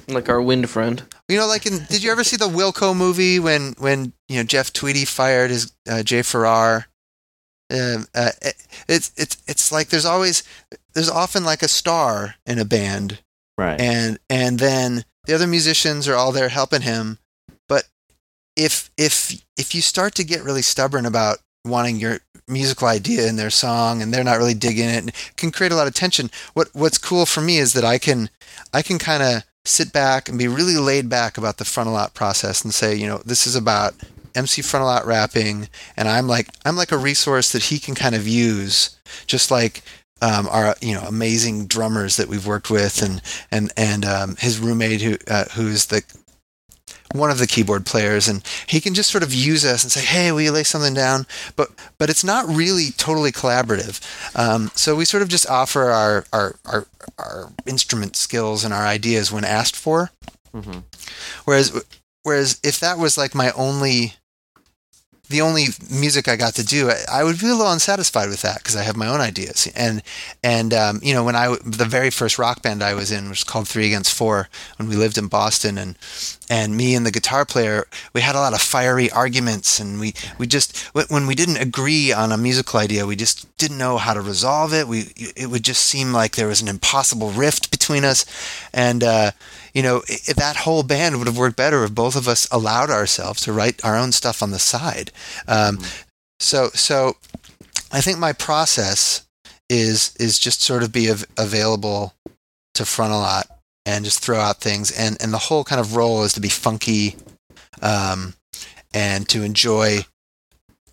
[0.09, 1.02] Like our wind friend.
[1.29, 4.44] You know, like in did you ever see the Wilco movie when when you know
[4.44, 6.87] Jeff Tweedy fired his uh, Jay Farrar?
[7.72, 8.55] Um, uh, it,
[8.88, 10.44] it's it's it's like there's always
[10.94, 13.20] there's often like a star in a band,
[13.59, 13.81] Right.
[13.81, 17.18] and and then the other musicians are all there helping him.
[17.68, 17.88] But
[18.57, 23.37] if if if you start to get really stubborn about wanting your musical idea in
[23.37, 26.31] their song and they're not really digging it, it can create a lot of tension.
[26.55, 28.31] What what's cool for me is that I can
[28.72, 32.62] I can kind of sit back and be really laid back about the Frontalot process
[32.62, 33.94] and say, you know, this is about
[34.35, 38.29] MC Frontalot rapping, and I'm like I'm like a resource that he can kind of
[38.29, 39.83] use, just like
[40.20, 44.59] um, our you know amazing drummers that we've worked with, and and and um, his
[44.59, 46.02] roommate who uh, who's the
[47.12, 50.01] one of the keyboard players, and he can just sort of use us and say,
[50.01, 54.01] "Hey, will you lay something down?" But but it's not really totally collaborative.
[54.37, 56.87] Um, so we sort of just offer our, our our
[57.19, 60.11] our instrument skills and our ideas when asked for.
[60.53, 60.81] hmm
[61.45, 61.83] Whereas
[62.23, 64.14] whereas if that was like my only
[65.29, 68.42] the only music I got to do, I, I would be a little unsatisfied with
[68.42, 69.69] that because I have my own ideas.
[69.75, 70.03] And
[70.42, 73.45] and um, you know when I the very first rock band I was in was
[73.45, 75.97] called Three Against Four when we lived in Boston, and
[76.48, 80.14] and me and the guitar player we had a lot of fiery arguments, and we
[80.38, 84.14] we just when- we didn't agree on a musical idea, we just didn't know how
[84.14, 84.87] to resolve it.
[84.88, 88.24] We it would just seem like there was an impossible rift between us,
[88.72, 89.02] and.
[89.02, 89.30] Uh,
[89.74, 92.88] you know, i that whole band would have worked better if both of us allowed
[92.88, 95.12] ourselves to write our own stuff on the side.
[95.46, 95.80] Um,
[96.40, 97.16] so, so
[97.92, 99.26] I think my process
[99.68, 102.14] is is just sort of be av- available
[102.74, 103.44] to Frontalot
[103.87, 106.51] and just throw out things, and and the whole kind of role is to be
[106.51, 107.16] funky,
[107.81, 108.35] um,
[108.92, 110.05] and to enjoy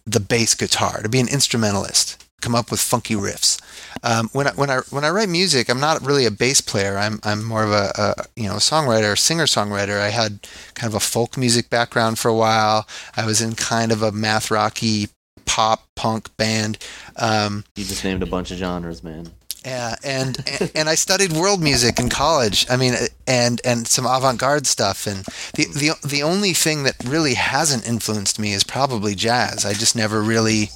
[0.06, 3.60] the bass guitar, to be an instrumentalist, come up with funky riffs.
[4.04, 6.98] Um, when I, when I when I write music, I'm not really a bass player.
[6.98, 10.00] I'm I'm more of a, a you know songwriter, singer songwriter.
[10.00, 12.88] I had kind of a folk music background for a while.
[13.16, 15.10] I was in kind of a math rocky
[15.46, 16.78] pop punk band.
[17.16, 19.32] Um, You just named a bunch of genres, man.
[19.66, 22.66] Yeah, and, and and I studied world music in college.
[22.70, 22.94] I mean,
[23.28, 25.08] and and some avant-garde stuff.
[25.08, 29.66] And the the the only thing that really hasn't influenced me is probably jazz.
[29.66, 30.70] I just never really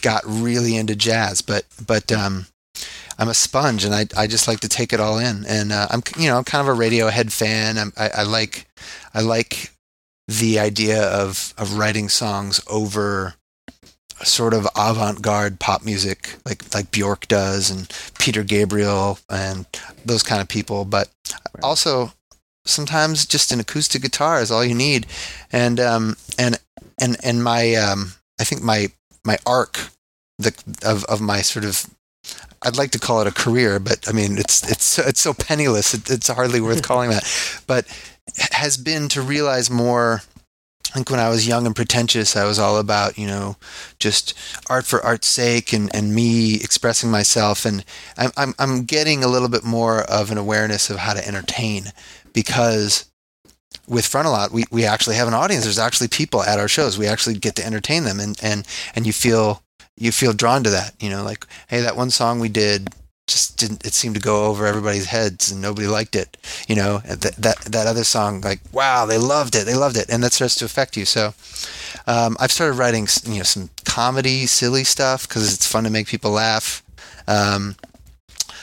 [0.00, 1.42] got really into jazz.
[1.42, 2.46] But but um,
[3.18, 5.44] I'm a sponge, and I I just like to take it all in.
[5.46, 7.76] And uh, I'm you know I'm kind of a Radiohead fan.
[7.76, 8.66] I'm, I I like
[9.12, 9.72] I like
[10.26, 13.34] the idea of of writing songs over
[14.24, 19.66] sort of avant-garde pop music like like Bjork does and Peter Gabriel and
[20.04, 20.84] those kind of people.
[20.84, 21.08] But
[21.54, 21.62] Right.
[21.64, 22.12] also
[22.64, 25.06] sometimes just an acoustic guitar is all you need.
[25.52, 26.58] And um and
[27.00, 28.90] and and my um I think my
[29.24, 29.88] my arc
[30.38, 31.86] the of of my sort of
[32.62, 35.34] I'd like to call it a career but I mean it's it's so- it's so
[35.34, 37.24] penniless it, it's hardly worth calling that.
[37.66, 37.86] But
[38.52, 40.22] has been to realize more
[40.96, 43.56] think when I was young and pretentious, I was all about, you know,
[43.98, 44.34] just
[44.68, 47.64] art for art's sake and, and me expressing myself.
[47.66, 47.84] And
[48.16, 51.92] I'm, I'm, I'm getting a little bit more of an awareness of how to entertain
[52.32, 53.04] because
[53.86, 55.64] with Frontalot, we, we actually have an audience.
[55.64, 56.98] There's actually people at our shows.
[56.98, 59.62] We actually get to entertain them and, and, and you feel,
[59.96, 62.88] you feel drawn to that, you know, like, hey, that one song we did
[63.26, 66.36] just didn't, it seemed to go over everybody's heads and nobody liked it
[66.68, 66.98] you know?
[66.98, 70.06] That that that other song like wow they loved it they loved it.
[70.08, 71.04] And that starts to affect you.
[71.04, 71.34] So
[72.06, 76.06] um, I've started writing you know some comedy silly stuff because it's fun to make
[76.06, 76.82] people laugh.
[77.26, 77.76] Um,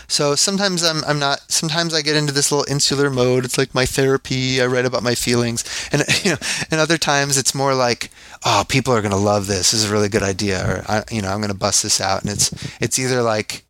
[0.08, 3.45] so sometimes I'm I'm not sometimes I get into this little insular mode.
[3.45, 4.62] It's like my therapy.
[4.62, 5.63] I write about my feelings.
[5.91, 6.38] And you know
[6.71, 8.12] and other times it's more like
[8.45, 9.71] oh people are going to love this.
[9.71, 10.63] This is a really good idea.
[10.67, 12.21] Or I, you know I'm going to bust this out.
[12.21, 13.63] And it's it's either like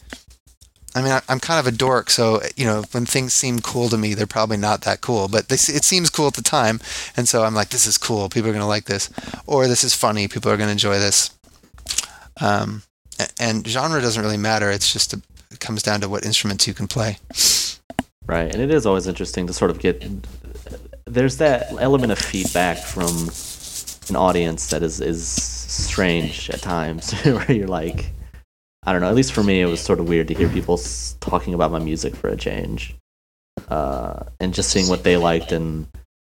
[0.96, 3.90] I mean, I- I'm kind of a dork, so you know, when things seem cool
[3.90, 5.28] to me, they're probably not that cool.
[5.28, 6.80] But they, it seems cool at the time,
[7.18, 8.30] and so I'm like, "This is cool.
[8.30, 9.10] People are going to like this,"
[9.48, 10.28] or "This is funny.
[10.28, 11.32] People are going to enjoy this."
[12.42, 12.84] Um,
[13.40, 14.70] and genre doesn't really matter.
[14.72, 17.18] It's just a, it comes down to what instruments you can play.
[18.26, 20.04] Right, and it is always interesting to sort of get.
[21.06, 23.30] There's that element of feedback from
[24.10, 28.12] an audience that is is strange at times, where you're like,
[28.86, 29.10] I don't know.
[29.10, 30.80] At least for me, it was sort of weird to hear people
[31.20, 32.96] talking about my music for a change,
[33.70, 35.52] uh, and just seeing what they liked.
[35.52, 35.88] And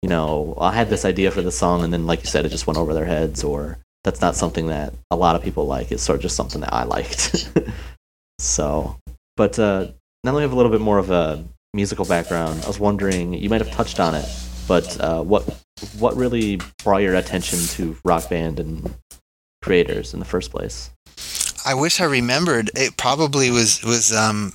[0.01, 2.49] you know, I had this idea for the song, and then, like you said, it
[2.49, 5.91] just went over their heads, or that's not something that a lot of people like.
[5.91, 7.49] It's sort of just something that I liked.
[8.39, 8.97] so,
[9.35, 9.87] but uh,
[10.23, 13.33] now that we have a little bit more of a musical background, I was wondering,
[13.33, 14.25] you might have touched on it,
[14.67, 15.43] but uh, what
[15.99, 18.95] what really brought your attention to rock band and
[19.61, 20.91] creators in the first place?
[21.65, 22.69] I wish I remembered.
[22.75, 24.53] It probably was was um,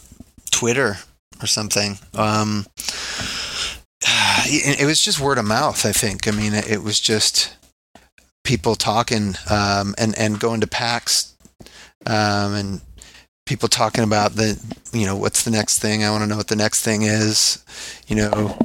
[0.50, 0.98] Twitter
[1.42, 1.98] or something.
[2.14, 2.66] Um,
[4.46, 5.84] it it was just word of mouth.
[5.84, 6.28] I think.
[6.28, 7.56] I mean, it was just
[8.44, 11.34] people talking um, and and going to PAX
[12.06, 12.80] um, and
[13.50, 14.56] people talking about the
[14.92, 16.04] you know what's the next thing.
[16.04, 17.62] I want to know what the next thing is.
[18.06, 18.56] You know,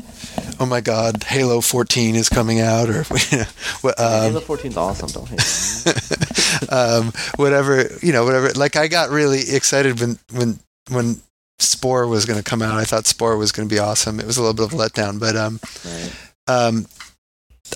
[0.60, 3.43] oh my God, Halo 14 is coming out, or you know,
[3.82, 8.50] what, um, Halo 14's awesome, don't hate um, whatever you know, whatever.
[8.52, 10.60] Like I got really excited when when
[10.91, 11.15] when
[11.58, 12.76] Spore was going to come out.
[12.78, 14.19] I thought Spore was going to be awesome.
[14.19, 16.12] It was a little bit of a letdown, but um, Right.
[16.48, 16.86] um,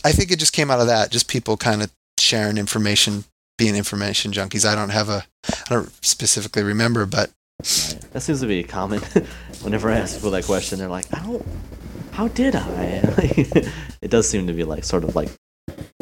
[0.05, 1.09] I think it just came out of that.
[1.09, 3.23] Just people kind of sharing information,
[3.59, 4.67] being information junkies.
[4.67, 7.99] I don't have a, I don't specifically remember, but Right.
[8.13, 9.01] That seems to be a common.
[9.61, 11.45] Whenever I ask people that question, they're like, "I don't.
[12.11, 13.03] How did I?"
[14.01, 15.29] It does seem to be like sort of like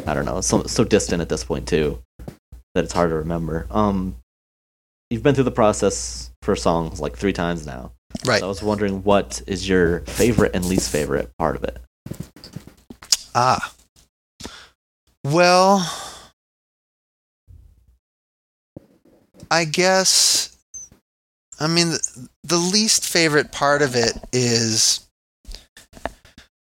[0.06, 2.00] I don't know, so so distant at this point too
[2.74, 3.66] that it's hard to remember.
[3.72, 4.14] Um,
[5.10, 7.90] you've been through the process for songs like three times now.
[8.24, 8.38] right.
[8.38, 11.78] So I was wondering, what is your favorite and least favorite part of it?
[13.34, 13.74] Ah.
[15.24, 15.80] Well,
[19.50, 20.56] I guess.
[21.60, 25.06] I mean, the, the least favorite part of it is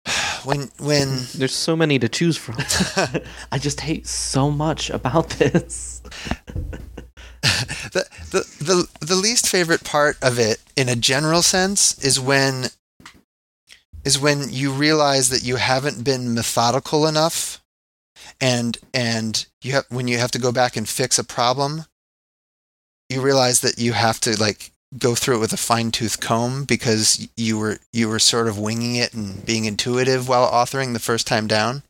[0.44, 2.56] when when There's so many to choose from.
[3.52, 6.02] I just hate so much about this.
[7.42, 12.66] the, the the the least favorite part of it in a general sense is when
[14.04, 17.62] is when you realize that you haven't been methodical enough
[18.40, 21.84] and and you have when you have to go back and fix a problem
[23.14, 27.28] you realize that you have to like go through it with a fine-tooth comb because
[27.36, 31.26] you were you were sort of winging it and being intuitive while authoring the first
[31.26, 31.82] time down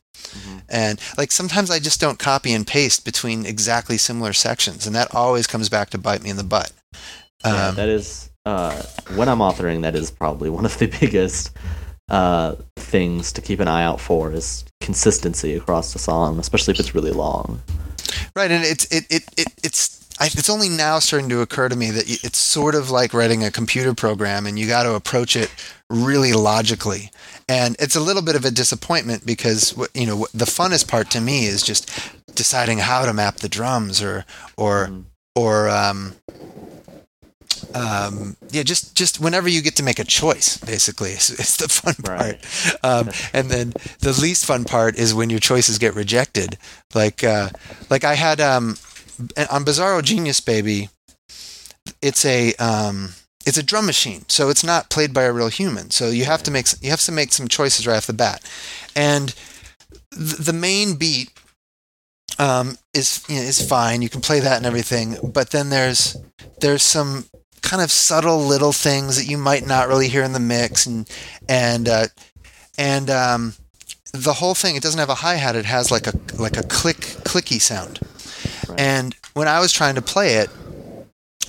[0.69, 5.13] and like sometimes I just don't copy and paste between exactly similar sections, and that
[5.13, 6.71] always comes back to bite me in the butt.
[7.43, 8.81] Yeah, Um, that is uh,
[9.15, 9.81] when I'm authoring.
[9.81, 11.51] That is probably one of the biggest
[12.09, 16.79] uh, things to keep an eye out for is consistency across the song, especially if
[16.79, 17.61] it's really long.
[18.35, 20.04] right, and it's it it, it it's.
[20.19, 23.43] I, it's only now starting to occur to me that it's sort of like writing
[23.43, 25.51] a computer program, and you got to approach it
[25.89, 27.11] really logically.
[27.49, 31.21] And it's a little bit of a disappointment because you know the funnest part to
[31.21, 31.89] me is just
[32.33, 34.25] deciding how to map the drums, or
[34.57, 35.03] or Mhm.
[35.35, 36.15] or um,
[37.73, 41.67] um, yeah, just just whenever you get to make a choice, basically, it's, it's the
[41.67, 42.41] fun Right.
[42.41, 42.83] part.
[42.83, 46.57] Um, and then the least fun part is when your choices get rejected.
[46.93, 47.49] Like uh,
[47.89, 48.77] like I had um,
[49.49, 50.89] on Bizarro Genius Baby,
[52.01, 53.09] it's a um,
[53.45, 55.91] it's a drum machine, so it's not played by a real human.
[55.91, 58.41] So you have to make you have to make some choices right off the bat,
[58.95, 59.35] and
[60.11, 61.31] th- the main beat
[62.39, 64.01] um, is you know, is fine.
[64.01, 66.17] You can play that and everything, but then there's
[66.59, 67.25] there's some
[67.61, 71.09] kind of subtle little things that you might not really hear in the mix, and
[71.47, 72.07] and uh,
[72.77, 73.53] and um,
[74.13, 74.75] the whole thing.
[74.75, 75.55] It doesn't have a hi hat.
[75.55, 77.99] It has like a like a click clicky sound.
[78.77, 80.49] And when I was trying to play it,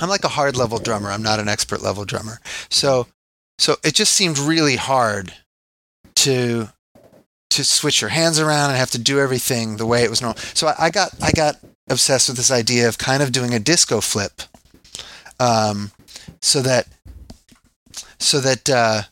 [0.00, 1.10] I'm like a hard level drummer.
[1.10, 2.40] I'm not an expert level drummer.
[2.68, 3.06] So
[3.58, 5.32] so it just seemed really hard
[6.16, 6.68] to
[7.50, 10.38] to switch your hands around and have to do everything the way it was normal.
[10.54, 11.56] So I, I got I got
[11.88, 14.42] obsessed with this idea of kind of doing a disco flip,
[15.40, 15.92] um,
[16.40, 16.88] so that
[18.18, 19.02] so that uh,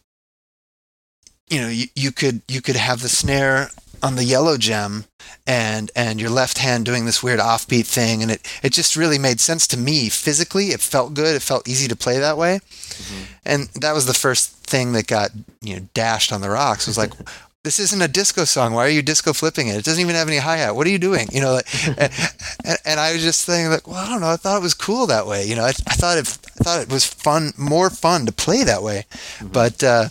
[1.48, 3.70] you know you, you could you could have the snare
[4.02, 5.04] on the yellow gem
[5.46, 9.18] and and your left hand doing this weird offbeat thing and it it just really
[9.18, 10.68] made sense to me physically.
[10.68, 11.36] It felt good.
[11.36, 12.60] It felt easy to play that way.
[12.94, 13.24] Mhm.
[13.44, 15.30] and that was the first thing that got
[15.60, 16.86] you know dashed on the rocks.
[16.86, 17.12] Was like
[17.64, 18.72] this isn't a disco song.
[18.74, 19.76] Why are you disco flipping it?
[19.76, 20.76] It doesn't even have any hi-hat.
[20.76, 21.28] What are you doing?
[21.32, 21.66] You know like,
[21.98, 24.30] and, and, i was just thinking like well i don't know.
[24.30, 25.44] I thought it was cool that way.
[25.46, 28.64] You know i, I thought it i thought it was fun more fun to play
[28.64, 29.04] that way.
[29.40, 29.52] Mhm.
[29.52, 30.08] but uh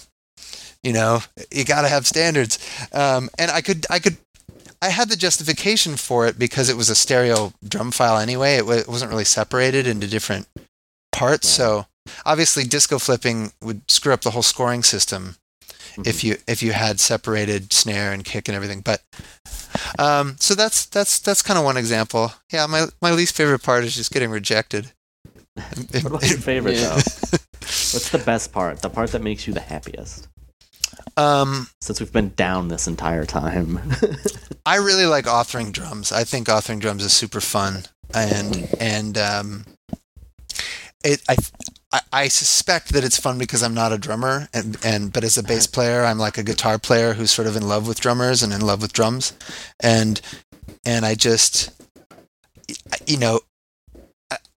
[0.83, 2.59] you know you got to have standards.
[2.91, 4.17] Um and i could i could
[4.87, 8.55] I had the justification for it because it was a stereo drum file anyway.
[8.57, 10.47] It, wa it wasn't really separated into different
[11.11, 11.47] parts.
[11.47, 11.55] Right.
[11.57, 11.85] So
[12.25, 15.35] obviously, disco flipping would screw up the whole scoring system
[15.95, 16.07] Mhm.
[16.07, 18.81] if you if you had separated snare and kick and everything.
[18.81, 19.01] But
[19.99, 22.33] um, so that's that's that's kind of one example.
[22.51, 24.91] Yeah, my my least favorite part is just getting rejected.
[25.53, 26.89] what about your favorite Yeah.
[26.95, 27.37] though?
[27.93, 28.81] What's the best part?
[28.81, 30.27] The part that makes you the happiest?
[31.17, 33.79] Um, Since we've been down this entire time.
[34.65, 36.11] I really like authoring drums.
[36.11, 37.83] I think authoring drums is super fun,
[38.13, 39.65] and and um,
[41.03, 41.35] it I,
[41.91, 45.37] I I suspect that it's fun because I'm not a drummer, and and but as
[45.37, 48.41] a bass player, I'm like a guitar player who's sort of in love with drummers
[48.41, 49.33] and in love with drums,
[49.79, 50.19] and
[50.85, 51.71] and I just
[53.05, 53.41] you know.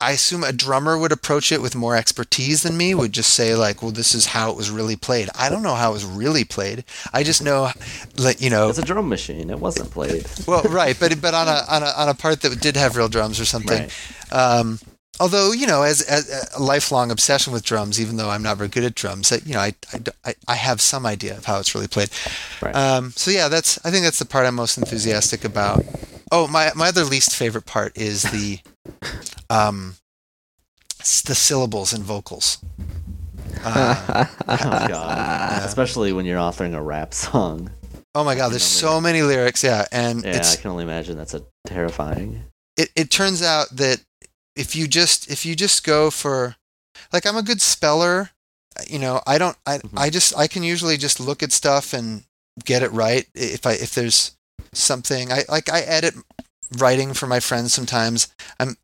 [0.01, 2.95] I- assume a drummer would approach it with more expertise than me.
[2.95, 5.75] Would just say like, "Well, this is how it was really played." I don't know
[5.75, 6.85] how it was really played.
[7.13, 7.71] I just know,
[8.19, 9.51] like you know, It's a drum machine.
[9.51, 10.27] It wasn't played.
[10.47, 13.09] well, right, but but on a on a on a part that did have real
[13.09, 13.83] drums or something.
[13.83, 14.33] Right.
[14.33, 14.79] Um,
[15.21, 18.69] although you know, as, as a lifelong obsession with drums, even though I'm not very
[18.69, 21.75] good at drums, you know, I, I, I, I have some idea of how it's
[21.75, 22.11] really played.
[22.63, 22.75] Right.
[22.75, 25.85] Um, so yeah, that's I think that's the part I'm most enthusiastic about.
[26.33, 28.61] Oh, my my other least favorite part is the
[29.51, 29.97] um,
[31.25, 32.59] the syllables and vocals.
[33.65, 35.63] Uh, oh god.
[35.65, 37.71] Especially when you're authoring a rap song.
[38.15, 39.63] oh my God, there's so many lyrics.
[39.65, 42.45] Yeah, and Yeah, it's I can only imagine that's a terrifying.
[42.77, 44.01] it, it turns out that
[44.55, 46.57] if you just if you just go for
[47.13, 48.31] like I'm a good speller,
[48.89, 49.91] you know, I don't I Mhm.
[49.99, 52.25] I just I can usually just look at stuff and
[52.65, 54.33] get it right if I if there's
[54.73, 56.15] something I like I edit
[56.79, 58.29] writing for my friends sometimes.
[58.59, 58.77] I'm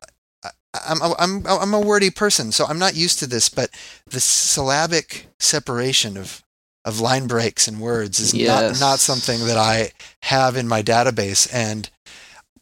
[0.73, 3.69] I'm I'm I'm a wordy person, so I'm not used to this, but
[4.07, 6.43] the syllabic separation of
[6.85, 8.79] of line breaks and words is Yes.
[8.81, 9.91] not not something that I
[10.23, 11.89] have in my database and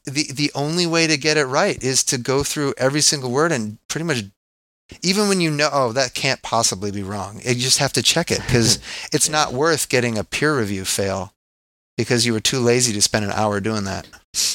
[0.06, 3.52] the the only way to get it right is to go through every single word
[3.52, 4.24] and pretty much
[5.02, 8.30] even when you know oh that can't possibly be wrong you just have to check
[8.30, 8.78] it because
[9.14, 9.32] it's Yeah.
[9.34, 11.34] not worth getting a peer review fail
[12.02, 14.08] because you were too lazy to spend an hour doing that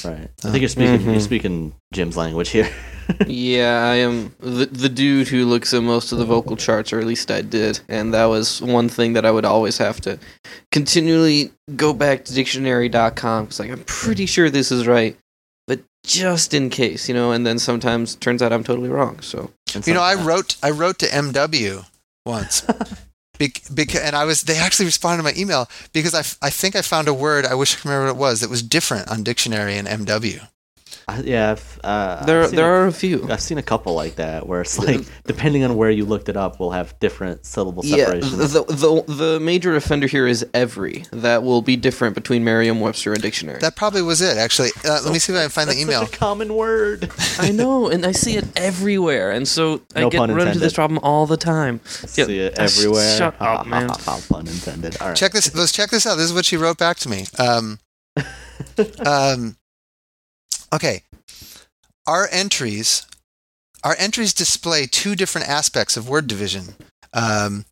[0.05, 0.28] Right.
[0.44, 1.12] I think you're speaking Mhm.
[1.12, 2.68] you're speaking Jim's language here.
[3.26, 6.99] yeah, I am the the dude who looks at most of the vocal charts, or
[6.99, 10.18] at least I did, and that was one thing that I would always have to
[10.72, 15.14] continually go back to dictionary.com because like I'm pretty sure this is right,
[15.66, 17.32] but just in case, you know.
[17.32, 19.20] And then sometimes turns out I'm totally wrong.
[19.20, 19.51] So
[19.84, 21.84] you know i wrote i wrote to mw
[22.24, 22.62] once
[23.39, 27.09] And I was they actually responded to my email because I, I think I found
[27.09, 29.89] a word I wish I remember what it was that was different on dictionary and
[29.89, 30.47] MW.
[31.09, 33.28] I- yeah, I've, uh, there I've there a- are a few.
[33.30, 36.36] I've seen a couple like that where it's like depending on where you looked it
[36.36, 38.52] up, will have different syllable Yeah, separations.
[38.52, 41.04] the, the the major offender here is every.
[41.12, 43.61] That will be different between Merriam-Webster and dictionary.
[43.61, 44.70] That probably was it actually.
[44.84, 46.00] Uh, let me see if I can find the email.
[46.07, 47.09] Such a common word.
[47.38, 50.72] I know, and I see it everywhere, and so I get pun run into this
[50.72, 51.80] problem all the time.
[52.16, 53.16] Yeah, See it uh, sh- everywhere.
[53.16, 53.88] shut Ha, ha, up, man.
[53.90, 55.00] ha, ha, Pun intended.
[55.00, 55.16] All right.
[55.16, 55.54] Check this.
[55.54, 56.16] Let's check this out.
[56.16, 57.26] This is what she wrote back to me.
[57.38, 57.78] Um,
[59.07, 59.57] um,
[60.77, 61.03] okay,
[62.07, 63.07] our entries,
[63.83, 66.77] our entries display two different aspects of word division.
[67.12, 67.64] Um,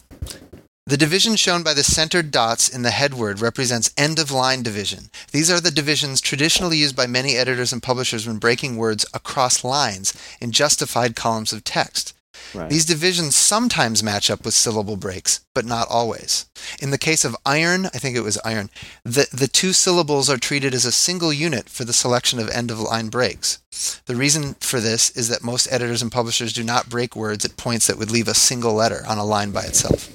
[0.87, 4.63] the division shown by the centered dots in the head word represents end of line
[4.63, 5.11] division.
[5.33, 9.65] These are the divisions traditionally used by many editors and publishers when breaking words across
[9.65, 12.15] lines in justified columns of text.
[12.55, 12.71] Right.
[12.71, 16.47] These divisions sometimes match up with syllable breaks, but not always.
[16.81, 18.71] In the case of iron, I think it was iron,
[19.05, 22.71] the, the two syllables are treated as a single unit for the selection of end
[22.71, 23.59] of line breaks.
[24.07, 27.57] The reason for this is that most editors and publishers do not break words at
[27.57, 30.09] points that would leave a single letter on a line by itself.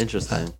[0.00, 0.54] Interesting.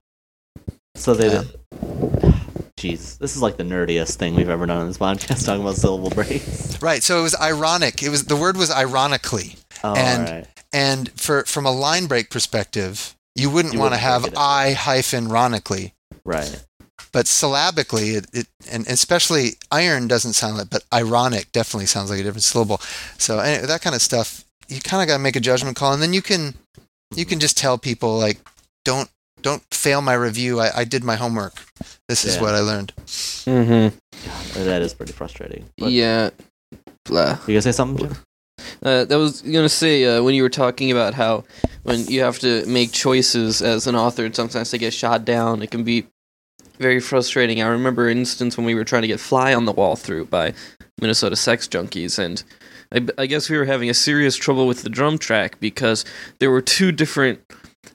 [0.94, 1.32] So they.
[1.32, 1.42] Yeah.
[2.76, 5.76] Jeez, this is like the nerdiest thing we've ever done on this podcast, talking about
[5.76, 6.80] syllable breaks.
[6.80, 8.02] Right, so it was ironic.
[8.02, 9.56] It was the word was ironically.
[9.84, 10.46] Oh, And- right.
[10.72, 14.34] And for from a line break perspective, you wouldn't want to have.
[14.36, 15.94] I hyphen ronically.
[16.24, 16.64] Right.
[17.12, 22.20] but syllabically it, it and especially iron doesn't sound like but ironic definitely sounds like
[22.20, 22.78] a different syllable
[23.18, 25.92] so anyway, that kind of stuff you kind of got to make a judgment call
[25.94, 26.54] and then you can
[27.16, 28.38] you can just tell people like
[28.84, 29.08] don't
[29.40, 31.54] don't fail my review i, I did my homework
[32.06, 32.42] this is Yeah.
[32.42, 34.62] what i learned Mm-hmm.
[34.64, 35.64] That is pretty frustrating.
[35.78, 36.30] But Yeah.
[37.06, 37.38] Blah.
[37.46, 38.16] You gonna say something, Jim?
[38.82, 41.44] Uh, that was gonna say uh, when you were talking about how
[41.82, 45.62] when you have to make choices as an author, and sometimes they get shot down.
[45.62, 46.06] It can be
[46.78, 47.60] very frustrating.
[47.62, 50.26] I remember an instance when we were trying to get "Fly on the Wall" through
[50.26, 50.54] by
[51.00, 52.42] Minnesota Sex Junkies, and
[52.92, 56.04] I, I guess we were having a serious trouble with the drum track because
[56.38, 57.40] there were two different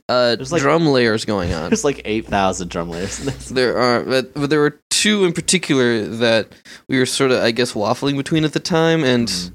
[0.07, 1.69] uh, like- drum layers going on.
[1.71, 3.19] There's like eight thousand drum layers.
[3.19, 3.49] in this.
[3.49, 6.49] There are, but, but there were two in particular that
[6.87, 9.51] we were sort of, I guess, waffling between at the time, and Mhm.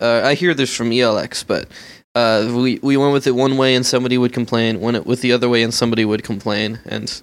[0.00, 1.68] Uh, I hear this from ELX, but
[2.14, 5.20] uh, we we went with it one way and somebody would complain, went it with
[5.20, 7.22] the other way and somebody would complain, and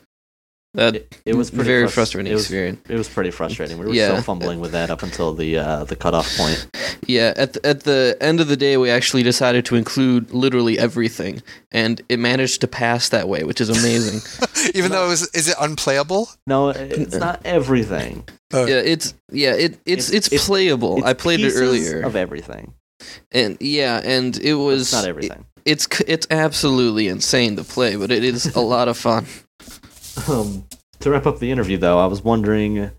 [0.74, 2.80] that It, it was pretty very frus- frustrating It was, experience.
[2.90, 3.78] it was pretty frustrating.
[3.78, 4.10] We were Yeah.
[4.12, 6.68] still fumbling with that up until the uh, the cutoff point.
[7.08, 10.80] Yeah, at the, at the end of the day, we actually decided to include literally
[10.80, 11.42] everything,
[11.72, 14.22] and it managed to pass that way, which is amazing.
[14.74, 18.24] even though it was is it unplayable No, it's not everything.
[18.54, 20.98] Oh, yeah, it's yeah, it it's It's- it's, it's- playable.
[21.00, 22.74] It's I played it earlier, Of everything.
[23.32, 25.46] and yeah, and it was It's not everything.
[25.66, 29.26] it's it's absolutely insane to play, but it is a lot of fun.
[30.32, 30.66] Um,
[31.00, 32.92] to wrap up the interview, though, I was wondering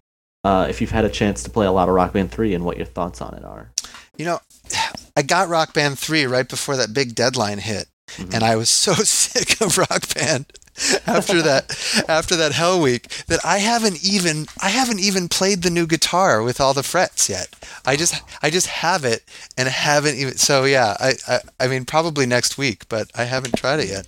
[0.44, 2.64] uh, if you've had a chance to play a lot of Rock Band 3 and
[2.64, 3.70] what your thoughts on it are.
[4.16, 4.40] you know
[5.16, 7.86] I got Rock Band 3 right before that big deadline hit.
[8.16, 8.34] Mhm.
[8.34, 10.46] And I was so sick of Rock Band
[11.06, 15.70] after that after that Hell Week that I haven't even I haven't even played the
[15.70, 17.48] new guitar with all the frets yet.
[17.84, 19.22] I just I just have it
[19.56, 23.56] and haven't even so yeah, I I, I mean probably next week, but I haven't
[23.56, 24.06] tried it yet.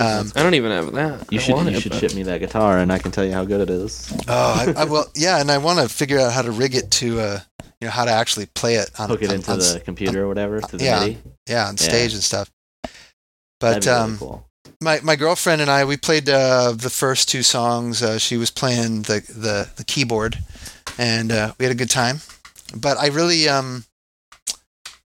[0.00, 1.32] Um, I don't even have that.
[1.32, 3.24] you I should you it, should but- ship me that guitar, and I can tell
[3.24, 4.12] you how good it is.
[4.28, 6.90] Oh, I, I, well, yeah, and I want to figure out how to rig it
[6.92, 7.40] to, uh,
[7.80, 10.24] you know, how to actually play it on, Hook it on- into on the computer
[10.24, 11.00] or whatever through the yeah.
[11.00, 11.18] MIDI.
[11.48, 11.82] yeah, on Yeah.
[11.88, 12.50] stage and stuff.
[12.82, 12.92] That'd
[13.60, 14.46] But be really um, cool.
[14.82, 18.02] My my girlfriend and I we played uh, the first two songs.
[18.02, 20.38] Uh, she was playing the the, the keyboard,
[20.98, 22.20] and uh, we had a good time.
[22.76, 23.84] But I really um,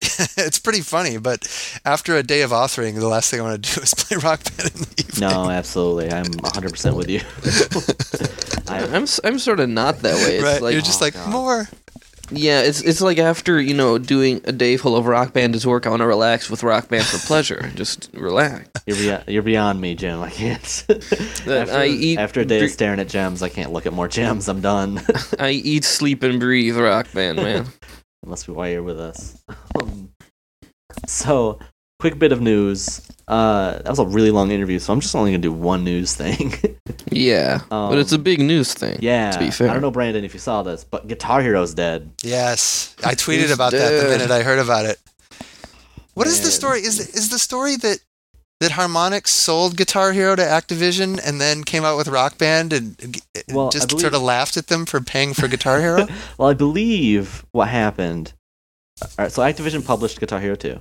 [0.36, 1.18] it's pretty funny.
[1.18, 1.46] But
[1.84, 4.42] after a day of authoring, the last thing I want to do is play Rock
[4.56, 5.28] Band in the evening.
[5.28, 6.10] No, absolutely.
[6.12, 7.20] I'm 100% with you.
[8.68, 10.36] I, I'm s- I'm sort of not that way.
[10.36, 10.62] It's right?
[10.62, 11.30] like You're just Oh, like God.
[11.30, 11.68] more.
[12.30, 15.66] Yeah, it's it's like after you know doing a day full of rock band is
[15.66, 15.86] work.
[15.86, 17.70] I want to relax with rock band for pleasure.
[17.74, 18.68] Just relax.
[18.86, 20.20] you're, beyond, you're beyond me, Jim.
[20.20, 20.84] I can't.
[20.88, 23.92] After, I eat- after a day drink- of staring at gems, I can't look at
[23.92, 24.48] more gems.
[24.48, 25.00] I'm done.
[25.38, 27.64] I eat, sleep, and breathe rock band, man.
[28.22, 29.42] That must be why you're with us.
[29.80, 30.10] Um,
[31.06, 31.58] so,
[31.98, 33.00] quick bit of news.
[33.28, 36.14] Uh, that was a really long interview, so I'm just only gonna do one news
[36.14, 36.54] thing.
[37.08, 38.98] Yeah, but it's a Um, big news thing.
[39.00, 39.70] yeah, To be fair.
[39.70, 42.10] I don't know, Brandon, if you saw this, but Guitar Hero's dead.
[42.22, 44.98] Yes, I tweeted He's about that the minute I heard about it.
[46.14, 46.80] What is the story?
[46.80, 48.00] Is is the story that
[48.60, 53.00] that Harmonix sold Guitar Hero to Activision and then came out with Rock Band and,
[53.00, 53.22] and
[53.56, 56.06] Well, just believe- sort of laughed at them for paying for Guitar Hero?
[56.38, 58.32] Well, I believe what happened.
[59.00, 60.80] All right, so Activision published Guitar Hero 2.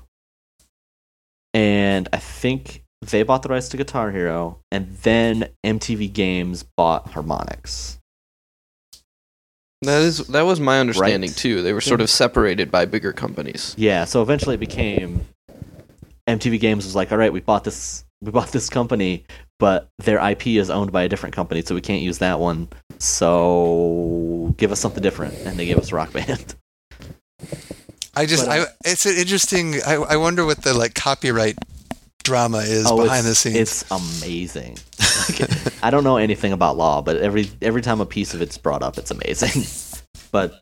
[1.55, 7.11] And I think they bought the rights to Guitar Hero, and then MTV Games bought
[7.13, 7.97] Harmonix.
[9.81, 11.37] That is that was my understanding Right.
[11.37, 11.61] too.
[11.61, 13.73] They were sort of separated by bigger companies.
[13.77, 15.21] Yeah, so eventually it became
[16.27, 19.23] MTV Games was like, "All right, we bought this we bought this company,
[19.59, 22.67] but their IP is owned by a different company, so we can't use that one.
[22.97, 26.55] So give us something different." And they gave us Rock Band.
[28.15, 29.75] I just, But, I, uh, it's an interesting.
[29.85, 31.57] I, I wonder what the like copyright
[32.23, 33.55] drama is Oh, behind the it's, scenes.
[33.57, 34.77] It's amazing.
[35.27, 38.57] Like, I don't know anything about law, but every every time a piece of it's
[38.59, 39.63] brought up, it's amazing.
[40.31, 40.61] but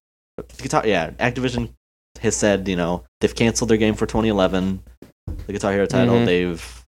[0.57, 1.73] guitar, yeah, Activision
[2.21, 4.81] has said, you know, they've canceled their game for 2011,
[5.47, 6.15] the Guitar Hero title.
[6.15, 6.25] Mhm.
[6.25, 6.83] They've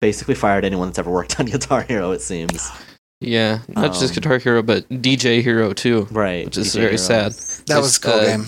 [0.00, 2.12] basically fired anyone that's ever worked on Guitar Hero.
[2.12, 2.70] It seems
[3.20, 6.86] Yeah, not just Um, Guitar Hero, but DJ Hero too, right, which is DJ very
[6.92, 6.96] Hero.
[6.96, 7.32] sad.
[7.66, 8.46] that was a cool uh, game.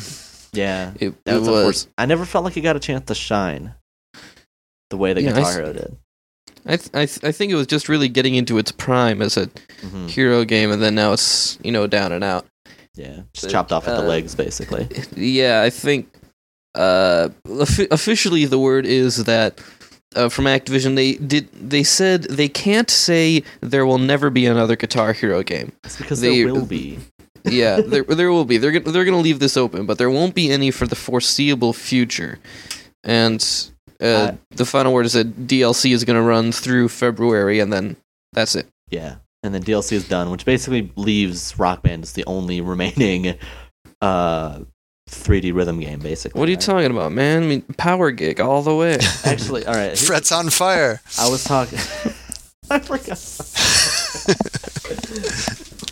[0.52, 1.48] Yeah, It, it was.
[1.48, 1.88] was.
[1.98, 3.74] I never felt like it got a chance to shine
[4.90, 5.96] the way that Yeah, I Guitar s- Hero did.
[6.66, 9.36] I th- I, th- I think it was just really getting into its prime as
[9.36, 9.48] a
[9.80, 12.46] hmm hero game, and then now it's you know down and out.
[12.96, 14.88] Yeah, just But, chopped off at the uh, legs, basically.
[15.16, 16.12] Yeah, I think
[16.74, 19.60] uh, offi- officially the word is that
[20.16, 24.76] uh, from Activision they did they said they can't say there will never be another
[24.76, 25.72] Guitar Hero game.
[25.84, 26.98] It's because they- there will be.
[27.44, 28.58] Yeah, there there will be.
[28.58, 30.96] They're gonna, they're going to leave this open, but there won't be any for the
[30.96, 32.38] foreseeable future.
[33.04, 33.40] And
[34.00, 37.72] uh, Uh, the final word is that DLC is going to run through February, and
[37.72, 37.96] then
[38.32, 38.66] that's it.
[38.90, 43.36] Yeah, and then DLC is done, which basically leaves Rock Band as the only remaining
[44.00, 44.60] uh,
[45.08, 45.98] 3D rhythm game.
[46.00, 46.64] Basically, What are you right?
[46.64, 47.42] talking about, man?
[47.42, 48.98] I mean, Power Gig all the way.
[49.24, 49.96] Actually, all right.
[49.98, 51.00] Frets on fire.
[51.18, 51.78] I was talking.
[52.70, 53.18] I forgot.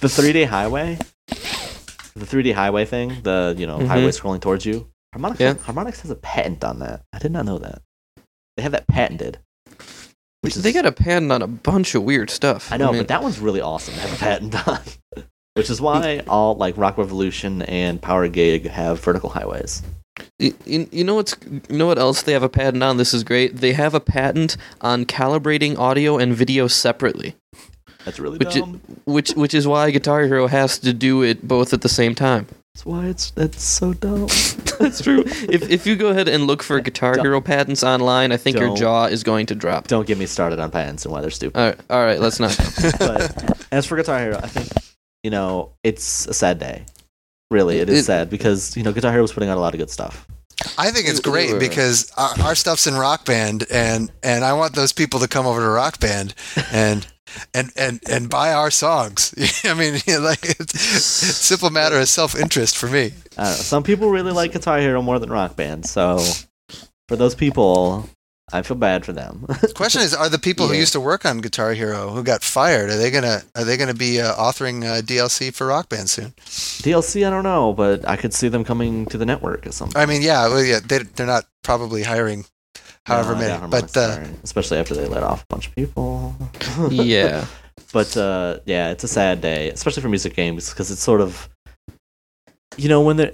[0.01, 3.87] The 3D highway, the 3D highway thing, the you know Mhm.
[3.87, 4.89] highway scrolling towards you.
[5.15, 5.55] Harmonix, Yeah.
[5.55, 7.03] Harmonix has a patent on that.
[7.13, 7.83] I did not know that.
[8.57, 9.39] They have that patented.
[10.43, 12.71] Which they is- got a patent on a bunch of weird stuff.
[12.73, 14.79] I know, mean, but that one's really awesome to have a patent on.
[15.55, 19.83] Which is why all like Rock Revolution and Power Gig have vertical highways.
[20.39, 20.55] You
[20.93, 21.35] you know what's
[21.69, 22.97] you know what else they have a patent on?
[22.97, 23.57] This is great.
[23.57, 27.35] They have a patent on calibrating audio and video separately,
[28.09, 28.81] That's really Which it- dumb.
[29.05, 32.47] which which is why Guitar Hero has to do it both at the same time.
[32.75, 34.27] That's why it's that's so dumb.
[34.79, 35.25] That's true.
[35.27, 38.57] if if you go ahead and look for Guitar Don't- Hero patents online, I think
[38.57, 39.89] your jaw is going to drop.
[39.89, 41.59] Don't get me started on patents and why they're stupid.
[41.59, 42.57] All right, all right, let's not.
[42.99, 44.69] but as for Guitar Hero, I think
[45.25, 46.85] you know it's a sad day.
[47.51, 49.75] Really, it is It- sad because you know Guitar Hero was putting out a lot
[49.75, 50.27] of good stuff.
[50.77, 54.75] I think it's great because our, our stuff's in Rock Band, and and I want
[54.77, 56.35] those people to come over to Rock Band
[56.73, 57.05] and
[57.55, 59.35] and and and buy our songs.
[59.65, 63.13] I mean, like it's, it's a simple matter of self interest for me.
[63.37, 63.45] Know.
[63.45, 66.19] Some people really like Guitar Hero more than Rock Band, so
[67.09, 68.09] for those people,
[68.53, 69.45] I feel bad for them.
[69.61, 72.43] The question is, are the people who used to work on Guitar Hero who got
[72.43, 72.91] fired?
[72.91, 76.33] Are they gonna are they gonna be uh, authoring uh, DLC for Rock Band soon?
[76.83, 79.91] DLC, I don't know, but I could see them coming to the network at some.
[79.95, 82.45] I mean, yeah, well, yeah, they they're not probably hiring
[83.09, 83.67] however No, many.
[83.71, 86.35] But uh, especially after they let off a bunch of people.
[86.91, 87.47] yeah.
[87.93, 91.49] but uh, yeah, it's a sad day, especially for music games, because it's sort of,
[92.77, 93.33] you know, when there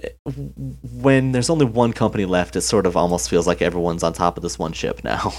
[0.93, 4.37] when there's only one company left, it sort of almost feels like everyone's on top
[4.37, 5.33] of this one ship now.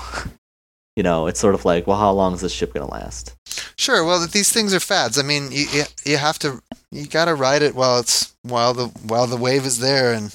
[0.96, 3.34] you know, it's sort of like, well, how long is this ship gonna last?
[3.78, 5.18] sure, well, these things are fads.
[5.18, 6.62] I mean, you you, you have to
[6.92, 10.34] you got to ride it while it's while the while the wave is there, and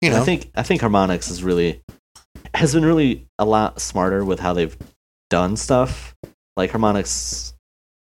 [0.00, 1.80] you And know, I think I think Harmonix is really
[2.58, 4.76] has been really a lot smarter with how they've
[5.30, 6.14] done stuff.
[6.56, 7.54] Like Harmonix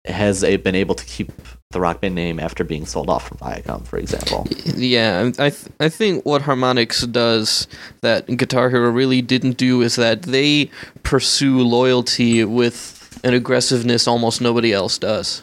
[0.06, 1.32] has a, been able to keep
[1.72, 4.46] the Rock Band name after being sold off from Viacom, for example.
[4.76, 7.66] Yeah, I th- I think what Harmonix does
[8.02, 10.70] that Guitar Hero really didn't do is that they
[11.02, 15.42] pursue loyalty with an aggressiveness almost nobody else does.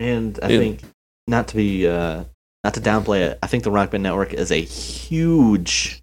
[0.00, 0.58] And I Yeah.
[0.58, 0.80] think
[1.28, 2.24] not to be uh,
[2.64, 6.00] not to downplay it, I think the Rock Band Network is a huge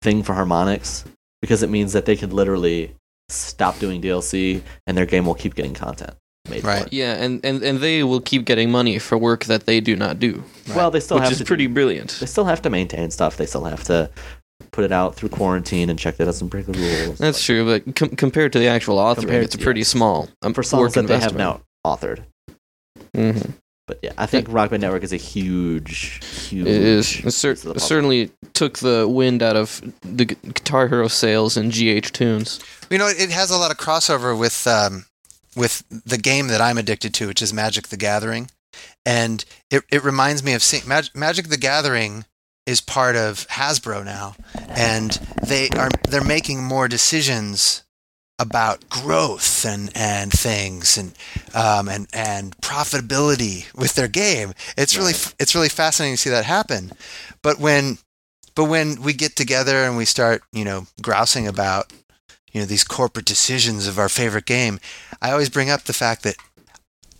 [0.00, 1.04] thing for Harmonix
[1.42, 2.94] because it means that they could literally
[3.28, 6.14] stop doing DLC and their game will keep getting content
[6.48, 6.82] made Right.
[6.84, 6.88] for.
[6.92, 10.18] Yeah, and, and, and they will keep getting money for work that they do not
[10.18, 10.42] do,
[10.74, 12.16] Well, they still which have is to pretty do- brilliant.
[12.20, 13.36] they still have to maintain stuff.
[13.36, 14.10] They still have to
[14.72, 17.18] put it out through quarantine and check that it doesn't break the rules.
[17.18, 20.28] That's true, but com- compared to the actual author, Compared- it's pretty small.
[20.42, 21.62] Um, for songs work that they have investment.
[21.84, 22.24] now authored.
[23.16, 23.52] Mhm.
[23.92, 26.66] But yeah, I think Rock Band Network is a huge, huge.
[26.66, 27.22] It is.
[27.22, 27.88] It cer- piece of the puzzle.
[27.88, 32.58] certainly took the wind out of the Guitar Hero sales and GH Tunes.
[32.88, 35.04] you know, it has a lot of crossover with um,
[35.54, 38.50] with the game that I'm addicted to, which is Magic: The Gathering,
[39.04, 42.24] and it it reminds me of seeing Mag- Magic: The Gathering
[42.64, 44.36] is part of Hasbro now,
[44.70, 45.10] and
[45.46, 47.82] they are they're making more decisions
[48.38, 51.12] about growth and and things and
[51.54, 54.52] um, and and profitability with their game.
[54.76, 56.92] It's really it's really fascinating to see that happen.
[57.42, 57.98] But when
[58.54, 61.92] but when we get together and we start, you know, grousing about
[62.52, 64.78] you know these corporate decisions of our favorite game,
[65.20, 66.36] I always bring up the fact that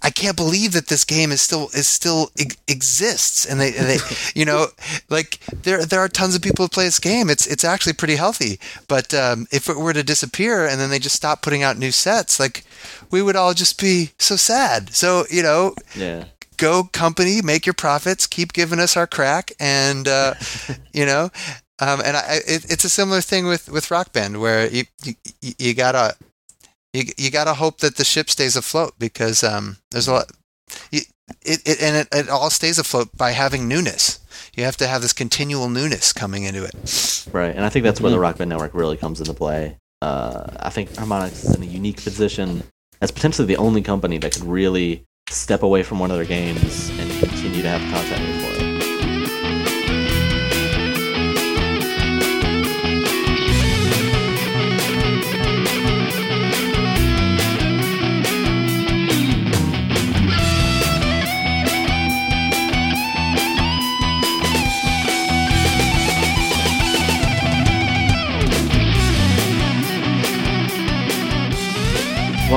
[0.04, 3.98] I can't believe that this game is still is still ex- exists, and they, they
[4.34, 4.66] you know,
[5.08, 7.30] like there there are tons of people who play this game.
[7.30, 8.58] It's it's actually pretty healthy.
[8.88, 11.92] But um, if it were to disappear and then they just stop putting out new
[11.92, 12.64] sets, like
[13.10, 14.92] we would all just be so sad.
[14.94, 16.24] So you know, Yeah.
[16.56, 20.34] go company, make your profits, keep giving us our crack, and uh,
[20.92, 21.30] you know,
[21.78, 24.84] um, and I, I- it, it's a similar thing with with Rock Band where you
[25.04, 25.14] you,
[25.58, 26.16] you gotta
[26.92, 30.30] you, you gotta hope that the ship stays afloat because um, there's a lot.
[30.90, 31.06] It,
[31.44, 34.18] it and it, it all stays afloat by having newness.
[34.54, 37.26] You have to have this continual newness coming into it.
[37.32, 38.22] Right, and I think that's where the Mhm.
[38.22, 39.76] Rock Band Network really comes into play.
[40.02, 42.64] Uh, I think Harmonix is in a unique position
[43.00, 46.90] as potentially the only company that could really step away from one of their games
[46.90, 48.42] and continue to have content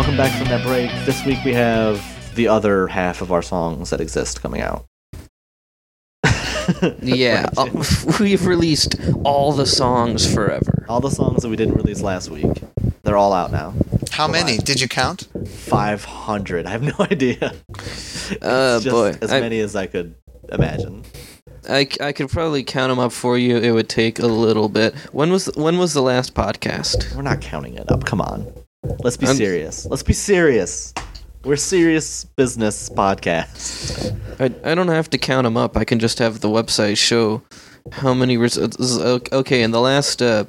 [0.05, 0.91] Welcome back from that break.
[1.07, 4.85] This week we have the other half of our songs that exist coming out.
[7.01, 7.67] Yeah, uh,
[8.19, 10.85] we've released all the songs forever.
[10.89, 12.61] all the songs that we didn't release last week,
[13.03, 13.73] they're all out now.
[14.11, 15.27] How Well, many I- did you count?
[15.47, 16.67] 500.
[16.67, 17.53] I have no idea.
[18.43, 20.13] Uh, boy, as I- many as I could
[20.49, 21.03] imagine.
[21.67, 23.57] I, I could probably count them up for you.
[23.57, 24.93] It would take a little bit.
[25.13, 27.15] When was when was the last podcast?
[27.15, 28.05] We're not counting it up.
[28.05, 28.51] Come on.
[29.03, 29.85] Let's be I'm- serious.
[29.85, 30.93] Let's be serious.
[31.43, 34.17] We're serious business podcast.
[34.39, 35.77] I, I don't have to count them up.
[35.77, 37.43] I can just have the website show
[37.91, 38.97] how many results.
[38.99, 40.45] Okay, in the last uh,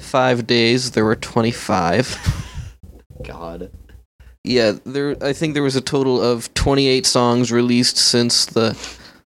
[0.00, 2.16] five days, there were 25.
[3.22, 3.70] God.
[4.44, 5.16] Yeah, there.
[5.22, 8.76] I think there was a total of 28 songs released since the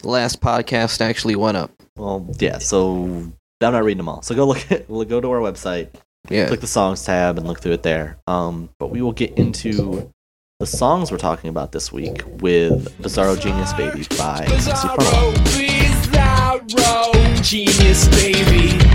[0.04, 1.72] last podcast actually went up.
[1.96, 2.58] Well, yeah.
[2.58, 4.22] So I'm not reading them all.
[4.24, 4.88] So go look at.
[4.88, 5.90] Go to our website,
[6.30, 6.48] Yeah.
[6.48, 8.18] click the songs tab, and look through it there.
[8.28, 10.12] Um, but we will get into
[10.60, 15.34] the songs we're talking about this week with Bizarro Genius Baby by MC Frontalot.
[15.56, 18.87] Bizarro, bizarro, genius, baby.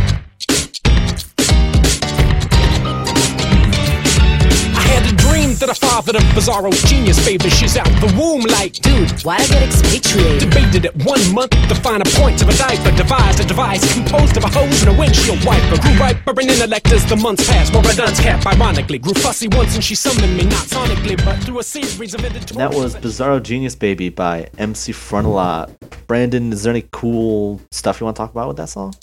[5.63, 7.49] Had a dream that I fathered a bizarro genius, baby.
[7.51, 9.11] She's out the womb like, dude.
[9.23, 10.41] Why'd I get expatriated?
[10.51, 12.91] Debated it one month to find a point of a diaper.
[12.97, 15.81] Devised a device composed of a hose and a windshield wiper.
[15.81, 17.73] Grew riper in intellect as the months passed.
[17.73, 18.99] More a dunce cap, ironically.
[18.99, 22.57] Grew fussy once and she summoned me, not sonically, but through a series of editorials.
[22.57, 25.71] That was Bizarro Genius Baby by MC Frontalot.
[26.07, 28.95] Brandon, is there any cool stuff you want to talk about with that song?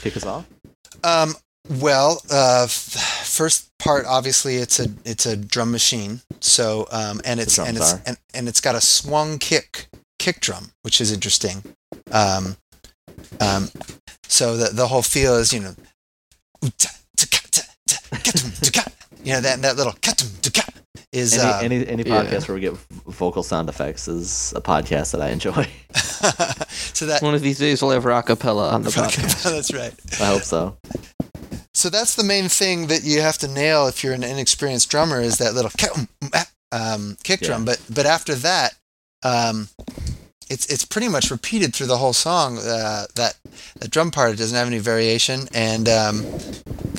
[0.00, 0.46] Kick us off.
[1.04, 1.34] Um,
[1.80, 6.20] Well, uh, f- first part obviously it's a it's a drum machine.
[6.40, 10.72] So um, and it's and it's and, and it's got a swung kick kick drum,
[10.82, 11.62] which is interesting.
[12.10, 12.56] Um,
[13.40, 13.68] um,
[14.24, 15.74] so the the whole feel is you know,
[19.24, 19.94] you know that that little
[21.12, 22.24] is Any uh, any, any yeah.
[22.24, 22.72] podcast where we get
[23.06, 25.68] vocal sound effects is a podcast that I enjoy.
[26.94, 29.42] so that One of these days we'll have Rockapella on the podcast.
[29.42, 29.92] that's right.
[30.20, 30.78] I hope so.
[31.82, 35.20] So that's the main thing that you have to nail if you're an inexperienced drummer
[35.20, 35.72] is that little
[36.70, 37.48] um, kick Yeah.
[37.48, 37.64] drum.
[37.64, 38.76] But but after that,
[39.24, 39.68] um,
[40.48, 42.58] it's it's pretty much repeated through the whole song.
[42.58, 43.36] Uh, that
[43.80, 46.24] that drum part it doesn't have any variation, and um,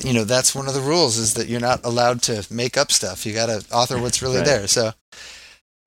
[0.04, 2.92] you know that's one of the rules is that you're not allowed to make up
[2.92, 3.26] stuff.
[3.26, 4.46] You got to author what's really Right.
[4.46, 4.68] there.
[4.68, 4.88] So,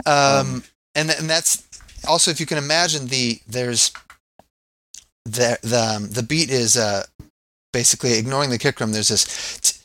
[0.07, 1.65] um, Um, and and that's
[2.09, 3.93] also if you can imagine the there's
[5.27, 7.05] the the um, the beat is uh
[7.77, 8.93] basically ignoring the kick drum.
[8.93, 9.83] There's this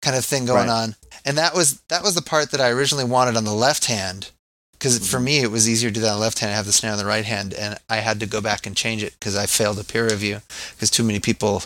[0.00, 0.82] kind of thing going Right.
[0.82, 3.86] on, and that was that was the part that I originally wanted on the left
[3.86, 4.30] hand.
[4.72, 5.24] Because for Mhm.
[5.24, 6.92] me, it was easier to do that on the left hand and have the snare
[6.92, 9.46] on the right hand, and I had to go back and change it because I
[9.46, 10.42] failed a peer review
[10.72, 11.64] because too many people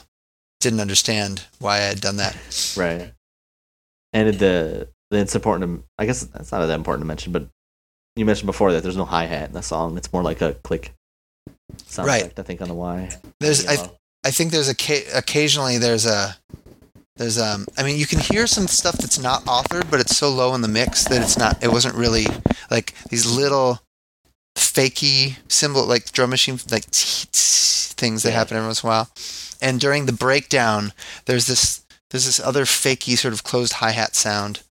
[0.61, 2.35] didn't understand why I had done that.
[2.77, 3.13] Right.
[4.15, 7.49] And the it's important to I guess it's not that important to mention, but
[8.17, 9.97] you mentioned before that there's no hi hat in the song.
[9.99, 10.93] It's more like a click
[11.87, 12.23] sound Right.
[12.23, 13.09] effect, I think, on the Y.
[13.41, 13.77] There's I,
[14.25, 16.37] I think there's a occasionally there's a
[17.17, 20.29] there's um I mean you can hear some stuff that's not authored but it's so
[20.31, 22.27] low in the mix that it's not it wasn't really
[22.71, 23.81] like these little
[24.57, 29.09] fakey cymbal like drum machine like things that happen every once in a while
[29.63, 30.93] and during the breakdown
[31.27, 34.63] there's this there's this other fakey sort of closed hi-hat sound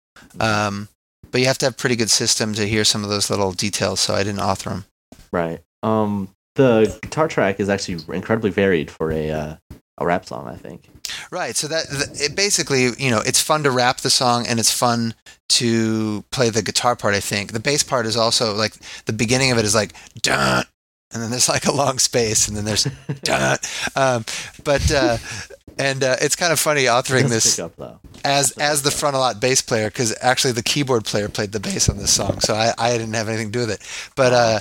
[0.41, 0.89] um
[1.31, 4.01] but you have to have pretty good system to hear some of those little details
[4.01, 4.85] so I didn't author them
[5.33, 5.61] Right.
[5.83, 9.57] Um the guitar track is actually incredibly varied for a uh,
[9.99, 10.89] a rap song, I think.
[11.31, 11.57] Right.
[11.57, 15.15] So that it basically, you know, it's fun to rap the song and it's fun
[15.51, 17.15] to play the guitar part.
[17.15, 18.75] I think the bass part is also like
[19.07, 19.93] the beginning of it is like
[20.23, 20.65] dun,
[21.13, 22.85] and then there's like a long space, and then there's
[23.23, 23.59] dun.
[23.95, 24.25] Um,
[24.65, 25.19] but uh,
[25.79, 29.89] and uh, it's kind of funny authoring this up as as the Frontalot bass player
[29.89, 33.15] because actually the keyboard player played the bass on this song, so I, I didn't
[33.15, 34.13] have anything to do with it.
[34.17, 34.61] But uh,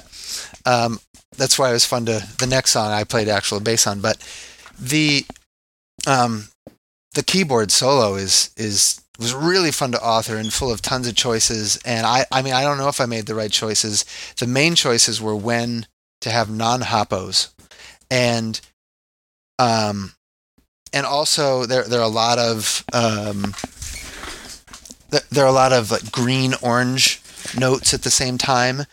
[0.66, 1.00] um,
[1.38, 4.01] that's why it was fun to the next song I played actual bass on.
[4.01, 4.17] But
[4.79, 5.25] the
[6.07, 6.49] um,
[7.13, 11.15] the keyboard solo is is was really fun to author and full of tons of
[11.15, 11.77] choices.
[11.86, 14.05] And I I mean I don't know if I made the right choices.
[14.38, 15.88] The main choices were when
[16.21, 17.49] to have non HOPOs
[18.09, 18.61] and
[19.59, 20.13] um
[20.93, 23.53] and also there there are a lot of um
[25.11, 27.22] th- there are a lot of like green orange
[27.58, 28.84] notes at the same time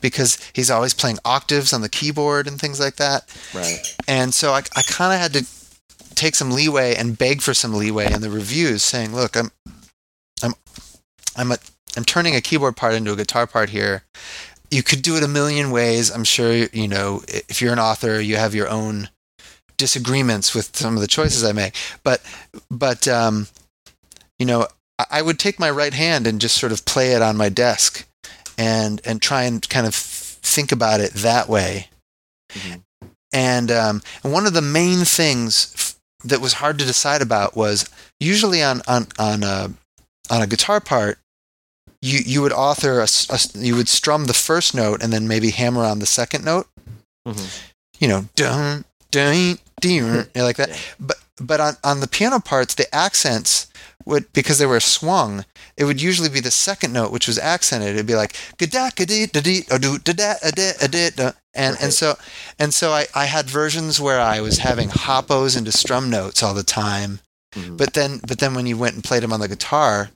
[0.00, 3.24] because he's always playing octaves on the keyboard and things like that.
[3.54, 3.78] Right.
[4.08, 5.46] and so I, I kind of had to
[6.14, 9.50] take some leeway and beg for some leeway in the reviews saying look i'm
[10.42, 10.52] i'm
[11.36, 11.56] i'm a
[11.96, 14.02] i'm turning a keyboard part into a guitar part here.
[14.70, 16.10] You could do it a million ways.
[16.10, 19.08] I'm sure you know if you're an author you have your own
[19.76, 21.74] disagreements with some of the choices i make.
[22.04, 22.22] But
[22.70, 23.46] but um
[24.38, 24.66] you know
[25.10, 28.04] I- would take my right hand and just sort of play it on my desk
[28.58, 31.88] and and try and kind of think about it that way
[32.54, 32.82] Mhm.
[33.32, 35.94] and um, and one of the main things f-
[36.24, 37.88] that was hard to decide about was
[38.18, 39.72] usually on on on a
[40.30, 41.18] on a guitar part
[42.02, 45.50] you you would author a, a you would strum the first note and then maybe
[45.50, 46.66] hammer on the second note
[47.28, 47.46] Mhm.
[47.98, 52.92] you know dun dun dun like that but but on on the piano parts the
[52.94, 53.66] accents
[54.06, 55.44] would because they were swung
[55.76, 58.34] it would usually be the second note which was accented it'd be like
[61.54, 62.16] and and so
[62.58, 66.54] and so I, I had versions where I was having HOPOs into strum notes all
[66.54, 67.20] the time
[67.56, 67.76] Mhm.
[67.76, 70.10] but then but then when you went and played them on the guitar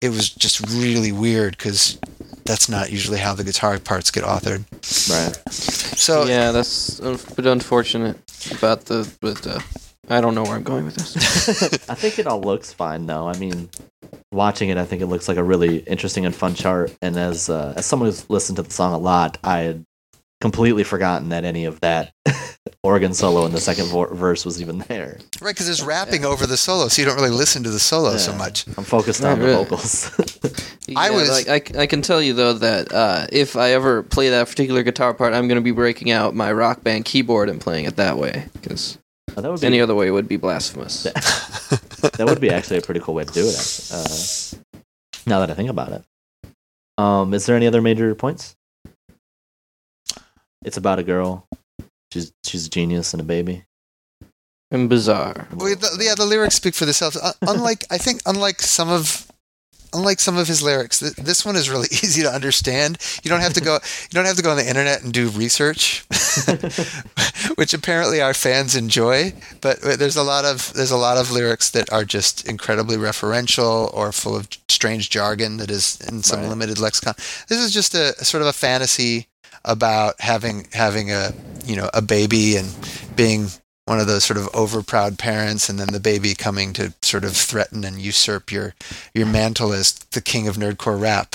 [0.00, 1.98] it was just really weird because
[2.44, 4.64] that's not usually how the guitar parts get authored
[5.08, 5.36] right.
[5.52, 8.18] so yeah, that's a bit unfortunate
[8.50, 9.08] about the.
[9.20, 9.60] But uh,
[10.10, 11.16] I don't know where I'm going with this.
[11.88, 13.28] I think it all looks fine though.
[13.28, 13.70] I mean,
[14.32, 16.94] watching it, I think it looks like a really interesting and fun chart.
[17.00, 19.84] And as uh, as someone who's listened to the song a lot, I had
[20.40, 22.12] completely forgotten that any of that
[22.82, 25.18] organ solo in the second vo- verse was even there.
[25.42, 28.16] right because it's rapping over the solo so you don't really listen to the solo
[28.16, 29.64] so much I'm focused Not on the really.
[29.64, 30.10] vocals.
[30.96, 34.02] I was- like I, c- I can tell you though that uh, if I ever
[34.02, 37.50] play that particular guitar part, I'm going to be breaking out my rock band keyboard
[37.50, 38.96] and playing it that way because
[39.36, 41.02] Oh, that would be any other way would be blasphemous.
[41.04, 43.90] that would be actually a pretty cool way to do it.
[43.92, 44.82] Uh,
[45.26, 46.04] now that I think about it,
[46.98, 48.56] um, is there any other major points?
[50.64, 51.46] It's about a girl.
[52.12, 53.64] She's she's a genius and a baby.
[54.70, 55.48] And bizarre.
[55.54, 57.16] Well, the, yeah, the lyrics speak for themselves.
[57.16, 59.29] Uh, unlike, I think, unlike some of,
[59.92, 62.98] unlike some of his lyrics, th- this one is really easy to understand.
[63.22, 65.28] You don't have to go, you don't have to go on the internet and do
[65.30, 66.04] research,
[67.56, 69.32] which apparently our fans enjoy.
[69.60, 73.92] But there's a lot of there's a lot of lyrics that are just incredibly referential
[73.94, 76.48] or full of strange jargon that is in some Right.
[76.48, 77.14] limited lexicon.
[77.48, 79.26] This is just a sort of a fantasy
[79.64, 81.32] about having having a
[81.66, 82.68] you know a baby and
[83.14, 83.48] being
[83.90, 87.24] one of those sort of over proud parents and then the baby coming to sort
[87.24, 88.72] of threaten and usurp your
[89.14, 91.34] your mantle as the king of nerdcore rap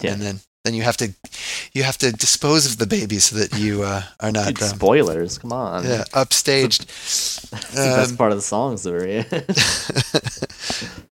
[0.00, 0.12] Yeah.
[0.12, 1.14] and then then you have to
[1.72, 4.68] you have to dispose of the baby so that you uh, are not Dude, um,
[4.68, 5.84] spoilers, come on.
[5.84, 6.84] yeah, upstaged
[7.50, 9.24] That's the best Um, part of the songs, though, right?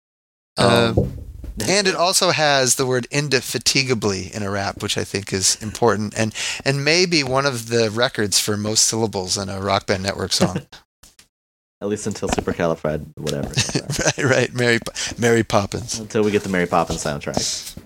[0.56, 1.12] Um, Um,
[1.60, 6.14] and it also has the word indefatigably in a rap, which I think is important,
[6.16, 6.34] and
[6.64, 10.62] and maybe one of the records for most syllables in a Rock Band Network song.
[11.82, 13.48] at least until Supercalifrad, whatever.
[14.24, 14.78] right, right, Mary
[15.18, 15.98] Mary Poppins.
[15.98, 17.76] until we get the Mary Poppins soundtrack.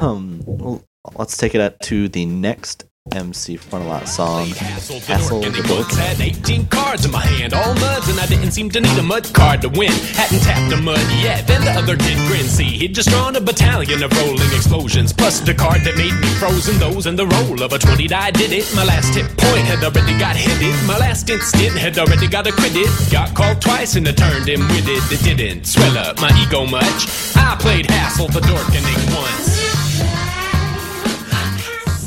[0.00, 0.84] Um, well,
[1.16, 5.74] let's take it at, to the next MC Frontalot song, Hassle Hassle the the.
[5.74, 8.96] Once had 18 cards in my hand, all muds, and I didn't seem to need
[8.96, 9.92] a mud card to win.
[10.16, 11.46] Hadn't tapped a mud yet.
[11.46, 12.48] Then the other kid grinned.
[12.48, 16.28] See, he'd just drawn a battalion of rolling explosions, plus the card that made me
[16.40, 16.78] frozen.
[16.78, 18.64] Those in the roll of a 20 die did it.
[18.74, 20.56] My last hit point had already got hit.
[20.86, 22.88] My last instant had already got acquitted.
[23.12, 25.04] Got called twice and it turned him witted.
[25.12, 27.04] It didn't swell up my ego much.
[27.36, 29.73] I played Hassle the Dorkening once.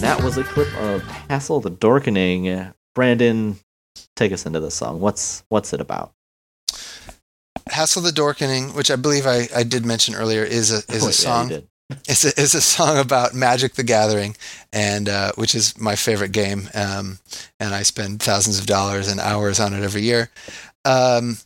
[0.01, 2.73] That was a clip of Hassle the Dorkening.
[2.93, 3.57] Brandon,
[4.15, 4.99] take us into the song.
[4.99, 6.13] What's what's it about?
[7.67, 11.05] Hassle the Dorkening, which I believe I, I did mention earlier, is a is Oh,
[11.05, 11.63] a you song.
[12.07, 14.35] It's a, it's a song about Magic the Gathering,
[14.73, 16.69] and uh, which is my favorite game.
[16.73, 17.19] Um,
[17.59, 20.29] and I spend thousands of dollars and hours on it every year.
[20.85, 21.37] Um,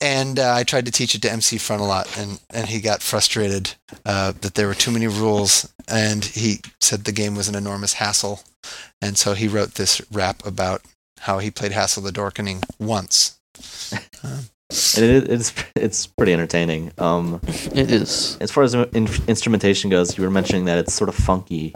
[0.00, 3.74] and uh, I tried to teach it to MC Frontalot, and, and he got frustrated
[4.06, 7.94] uh, that there were too many rules, and he said the game was an enormous
[7.94, 8.40] hassle,
[9.02, 10.82] and so he wrote this rap about
[11.20, 13.38] how he played Hassle the Dorkening once.
[13.92, 16.92] And it, it's it's pretty entertaining.
[16.98, 17.40] Um,
[17.74, 18.38] It is.
[18.40, 21.74] as far as in- instrumentation goes, you were mentioning that it's sort of funky,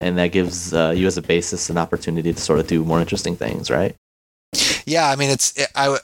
[0.00, 3.00] and that gives uh, you as a bassist an opportunity to sort of do more
[3.00, 3.96] interesting things, right?
[4.84, 5.98] Yeah, I mean, it's it, I.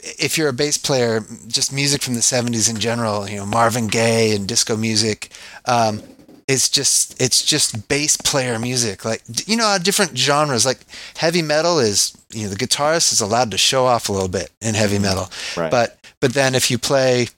[0.00, 3.86] If you're a bass player, just music from the '70s in general, you know Marvin
[3.88, 5.30] Gaye and disco music,
[5.66, 6.02] um,
[6.48, 9.04] it's just it's just bass player music.
[9.04, 10.64] Like you know, different genres.
[10.66, 10.80] Like
[11.16, 14.50] heavy metal is, you know, the guitarist is allowed to show off a little bit
[14.60, 15.70] in heavy metal, Right.
[15.70, 17.28] but but then if you play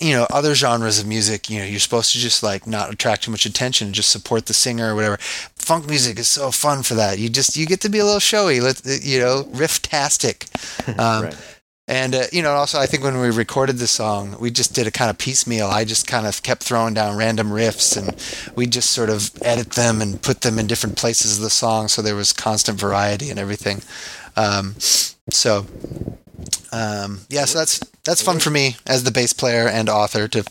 [0.00, 3.24] you know other genres of music you know you're supposed to just like not attract
[3.24, 5.18] too much attention and just support the singer or whatever.
[5.56, 7.18] Funk music is so fun for that.
[7.18, 10.46] You just you get to be a little showy let you know riff-tastic.
[10.98, 11.36] Um, right.
[11.86, 14.86] and uh, you know also i think when we recorded the song we just did
[14.86, 15.66] a kind of piecemeal.
[15.66, 18.16] I just kind of kept throwing down random riffs and
[18.56, 21.88] we just sort of edit them and put them in different places of the song
[21.88, 23.82] so there was constant variety and everything
[24.40, 25.66] um, so
[26.72, 30.44] um, yeah so that's that's fun for me as the bass player and author to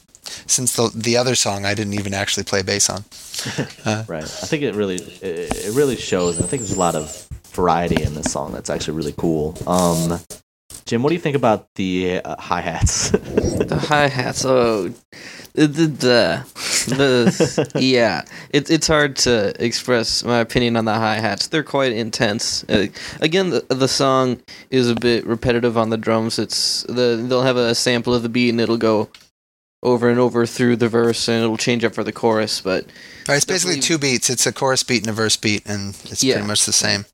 [0.46, 3.04] since the the other song i didn't even actually play bass on
[4.08, 4.24] Right.
[4.24, 7.28] I think it really it, it really shows, and I think there's a lot of
[7.54, 9.58] variety in this song that's actually really cool.
[9.66, 10.20] Um,
[10.90, 13.12] Jim, what do you think about the uh, hi hats?
[13.12, 14.44] The hi hats.
[14.44, 14.90] Oh,
[15.54, 16.46] the the, the,
[16.88, 18.24] the yeah.
[18.50, 21.46] It, it's hard to express my opinion on the hi hats.
[21.46, 22.64] They're quite intense.
[22.68, 22.88] Uh,
[23.22, 26.40] again, the, the song is a bit repetitive on the drums.
[26.40, 29.10] It's the they'll have a sample of the beat and it'll go
[29.84, 32.62] over and over through the verse and it'll change up for the chorus.
[32.62, 32.90] But All
[33.28, 36.24] right, it's basically two beats it's a chorus beat and a verse beat and it's
[36.24, 36.34] Yeah.
[36.36, 37.06] pretty much the same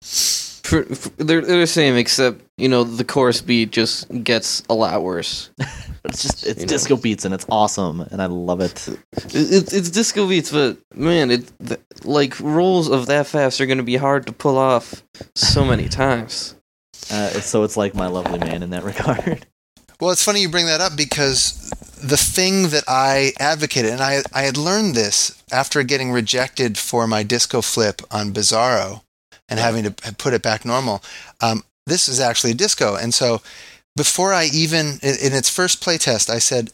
[0.66, 4.74] for, for, they're they're the same except you know the chorus beat just gets a
[4.74, 5.52] lot worse.
[6.06, 6.70] it's just it's You know.
[6.70, 8.88] disco beats, and it's awesome, and I love it.
[8.88, 9.00] It,
[9.34, 13.78] it's it's disco beats, but man, it th- like rolls of that fast are going
[13.78, 15.04] to be hard to pull off
[15.36, 16.56] so many times.
[17.12, 19.46] Uh, so it's like my lovely man in that regard.
[20.02, 21.72] Well, it's funny you bring that up because
[22.04, 27.08] the thing that I advocated, and I, I had learned this after getting rejected for
[27.08, 29.05] my disco flip on Bizarro
[29.50, 31.04] and having to put it back normal.
[31.42, 32.96] Um, this is actually a disco.
[32.96, 33.42] And so
[33.96, 36.72] before I even, in, in its first playtest, I said,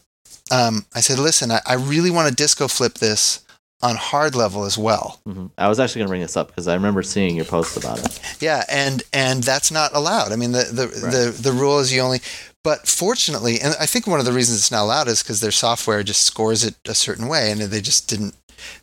[0.51, 3.43] um, I said, listen, I, I really want to disco flip this
[3.84, 5.19] on hard level as well.
[5.26, 7.78] hmm I was actually going to bring this up because I remember seeing your post
[7.78, 8.19] about it.
[8.39, 10.32] Yeah, and and that's not allowed.
[10.32, 11.11] I mean, the the Right.
[11.11, 12.19] the, the rule is you only.
[12.63, 15.51] But fortunately, and I think one of the reasons it's not allowed is because their
[15.51, 18.36] software just scores it a certain way, and they just didn't.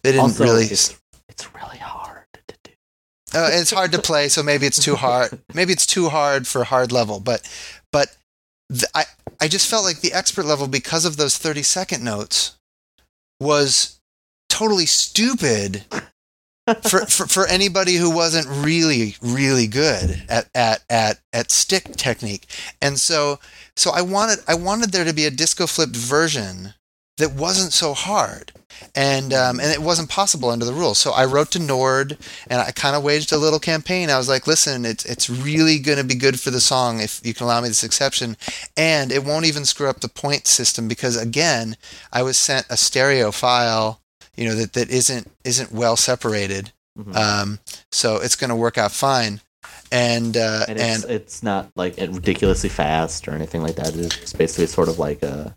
[0.02, 0.64] They didn't also, really.
[0.64, 1.97] it's, it's really hard.
[3.34, 5.38] Uh, it's hard to play, so maybe it's too hard.
[5.54, 7.48] Maybe it's too hard for hard level, but
[7.92, 8.16] but
[8.70, 9.04] th- I
[9.40, 12.56] I just felt like the expert level because of those thirty second notes
[13.40, 14.00] was
[14.48, 15.84] totally stupid
[16.82, 22.46] for, for for anybody who wasn't really really good at at at at stick technique.
[22.80, 23.38] And so
[23.76, 26.74] so I wanted I wanted there to be a disco flipped version
[27.18, 28.52] that wasn't so hard.
[28.94, 30.98] And um, and it wasn't possible under the rules.
[30.98, 32.18] So I wrote to Nord
[32.48, 34.10] and I kind of waged a little campaign.
[34.10, 37.20] I was like, listen, it's it's really going to be good for the song if
[37.24, 38.36] you can allow me this exception,
[38.76, 41.76] and it won't even screw up the point system because again,
[42.12, 44.00] I was sent a stereo file,
[44.36, 46.72] you know, that, that isn't isn't well separated.
[46.98, 47.14] Mhm.
[47.14, 47.58] Um,
[47.92, 49.40] so it's going to work out fine.
[49.90, 53.94] And uh, and and, it's, it's not like ridiculously fast or anything like that.
[53.96, 55.56] It's basically sort of like a,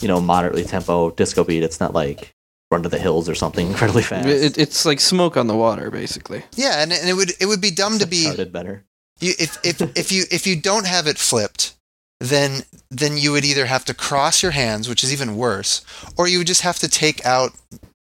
[0.00, 1.62] you know, moderately tempo disco beat.
[1.62, 2.34] It's not like
[2.72, 4.26] Run to the Hills or something incredibly fast.
[4.26, 6.42] It, it's like smoke on the water, basically.
[6.56, 8.84] yeah, and, and it would it would be dumb to be charted better.
[9.20, 11.74] you, if if if you if you don't have it flipped,
[12.18, 15.84] then then you would either have to cross your hands, which is even worse,
[16.16, 17.52] or you would just have to take out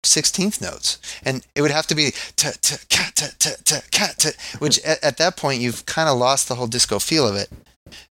[0.05, 4.19] sixteenth notes, and it would have to be t t cat t t t cat
[4.19, 7.35] t, which at, at that point you've kind of lost the whole disco feel of
[7.35, 7.51] it.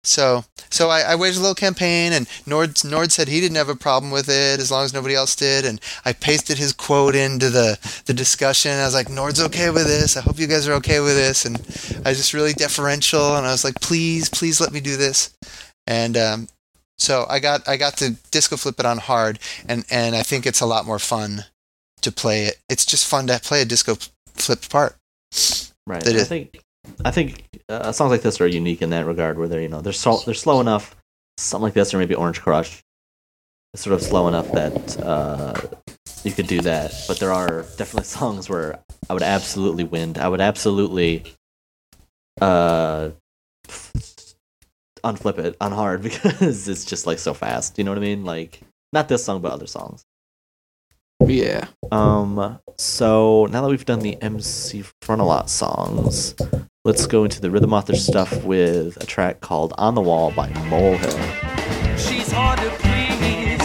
[0.04, 3.70] So so I, I waged a little campaign, and Nord Nord said he didn't have
[3.70, 7.16] a problem with it as long as nobody else did, and I pasted his quote
[7.16, 8.72] into the the discussion.
[8.72, 10.18] I was like, Nord's okay with this.
[10.18, 11.58] I hope you guys are okay with this, and
[12.06, 15.34] I was just really deferential, and I was like, please, please let me do this,
[15.88, 16.48] and um,
[16.98, 20.46] so I got I got to disco flip it on hard, and and I think
[20.46, 21.46] it's a lot more fun
[22.02, 22.58] to play it.
[22.70, 23.98] It's just fun to play a disco
[24.36, 24.96] flipped part.
[25.88, 26.04] Right.
[26.04, 26.62] That I think
[27.06, 29.82] I think uh, songs like this are unique in that regard, where they're you know
[29.82, 30.96] they're so, they're slow enough.
[31.38, 32.82] Something like this, or maybe Orange Crush,
[33.74, 35.54] is sort of slow enough that uh,
[36.24, 36.94] you could do that.
[37.08, 38.80] But there are definitely songs where
[39.10, 40.18] I would absolutely wind.
[40.18, 41.24] I would absolutely
[42.42, 43.12] uh,
[45.04, 47.78] unflip it on hard because it's just like so fast.
[47.78, 48.26] You know what I mean?
[48.26, 48.62] Like
[48.94, 50.04] not this song, but other songs.
[51.26, 51.66] Yeah.
[51.92, 56.36] Um, so now that we've done the MC Frontalot songs,
[56.86, 60.50] let's go into the Rhythm Author stuff with a track called On the Wall by
[60.70, 61.12] Molehill.
[61.98, 63.60] She's hard to please.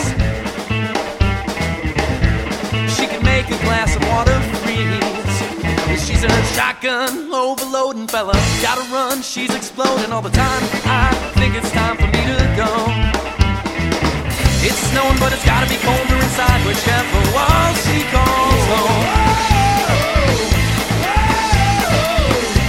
[2.96, 6.04] She can make a glass of water freeze.
[6.06, 8.32] She's a shotgun overloading fella.
[8.60, 10.62] Gotta run, she's exploding all the time.
[10.84, 13.03] I think it's time for me to go.
[14.66, 19.06] It's snowing, but it's gotta be colder inside, whichever wall she calls home.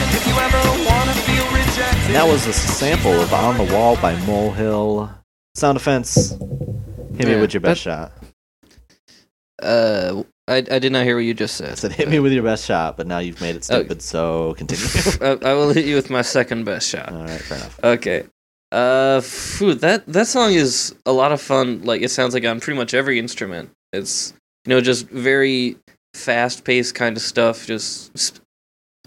[0.03, 3.95] And if you ever wanna feel rejected, That was a sample of On the Wall
[3.97, 5.09] by Molehill.
[5.55, 6.31] Sound Defense.
[6.31, 8.11] Hit me Yeah, with your best that- shot.
[9.63, 11.69] Uh, I, I did not hear what you just said.
[11.69, 11.91] I said.
[11.91, 13.79] said hit me with your best shot, but now you've made it Oh.
[13.79, 14.85] stupid, so continue.
[15.21, 17.11] I, I will hit you with my second best shot.
[17.13, 17.79] All right, fair enough.
[17.83, 18.25] Okay.
[18.75, 21.81] Uh, phew, that that song is a lot of fun.
[21.83, 23.69] Like it sounds like on pretty much every instrument.
[23.93, 24.33] It's
[24.65, 25.77] you know just very
[26.13, 27.65] fast paced kind of stuff.
[27.65, 28.43] Just sp-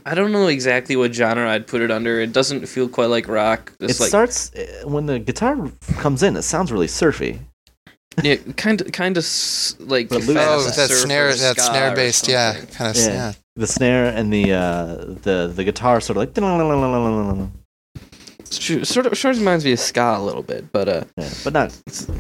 [0.07, 2.19] I don't know exactly what genre I'd put it under.
[2.21, 3.73] It doesn't feel quite like rock.
[3.79, 6.37] It like starts uh, when the guitar comes in.
[6.37, 7.39] It sounds really surfy.
[8.23, 9.25] yeah, kind of kind of
[9.81, 13.13] like But Lou- fast Oh, that snare, that snare based, yeah, kind of, Yeah.
[13.13, 13.33] yeah.
[13.57, 14.95] The snare and the uh,
[15.27, 17.51] the the guitar sort of like, It's true-
[18.53, 21.53] Sort of sort of reminds me of ska a little bit, but uh, yeah, but
[21.53, 21.77] not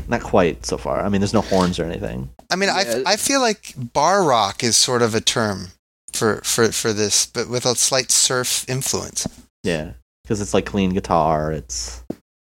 [0.08, 1.00] not quite so far.
[1.02, 2.28] I mean, there's no horns or anything.
[2.50, 3.02] I mean, Yeah.
[3.06, 5.68] I I feel like bar rock is sort of a term
[6.12, 9.26] for for for this, but with a slight surf influence.
[9.64, 11.52] Yeah, because it's like clean guitar.
[11.52, 12.04] It's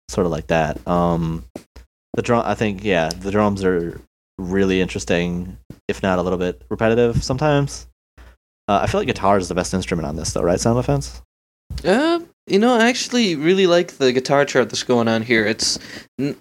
[0.08, 0.86] sort of like that.
[0.86, 1.44] Um,
[2.14, 2.42] the drum.
[2.46, 4.00] I think yeah, the drums are
[4.38, 5.56] really interesting,
[5.88, 7.86] if not a little bit repetitive sometimes.
[8.68, 10.58] Uh, I feel like guitar is the best instrument on this, though, right?
[10.58, 11.22] Sound Defense.
[11.84, 15.46] Uh, you know, I actually really like the guitar chart that's going on here.
[15.46, 15.78] It's,
[16.18, 16.36] n-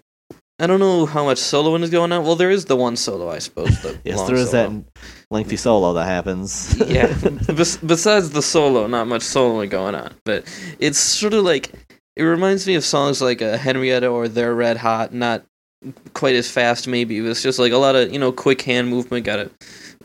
[0.60, 2.24] I don't know how much soloing is going on.
[2.24, 3.82] Well, there is the one solo, I suppose.
[3.82, 4.70] The Yes, there is solo.
[4.70, 4.86] that
[5.30, 6.78] lengthy solo that happens.
[6.88, 7.08] yeah.
[7.48, 10.14] Bes- besides the solo, not much soloing going on.
[10.24, 10.46] But
[10.80, 11.72] it's sort of like
[12.16, 15.14] it reminds me of songs like uh, Henrietta or They're Red Hot.
[15.14, 15.44] Not
[16.14, 17.18] quite as fast, maybe.
[17.18, 19.26] It's just like a lot of you know quick hand movement.
[19.26, 19.52] Got to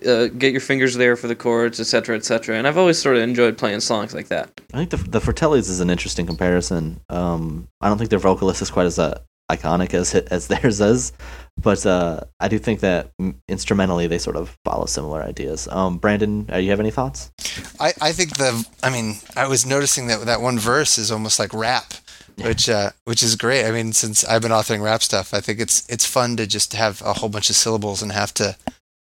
[0.07, 2.57] uh, get your fingers there for the chords, etc., etc.
[2.57, 4.61] And I've always sort of enjoyed playing songs like that.
[4.73, 7.01] I think the the Fratellis is an interesting comparison.
[7.09, 9.21] Um, I don't think their vocalist is quite as uh,
[9.51, 11.13] iconic as as theirs is,
[11.61, 13.11] but uh, I do think that
[13.49, 15.69] instrumentally they sort of follow similar ideas.
[15.69, 17.31] Um, Brandon, uh, you have any thoughts?
[17.79, 21.39] I, I think the I mean I was noticing that that one verse is almost
[21.39, 21.95] like rap,
[22.37, 23.65] which uh, which is great.
[23.67, 26.73] I mean since I've been authoring rap stuff, I think it's it's fun to just
[26.75, 28.57] have a whole bunch of syllables and have to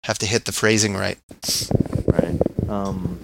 [0.05, 1.19] have to hit the phrasing right.
[2.07, 2.39] Right.
[2.69, 3.21] Um,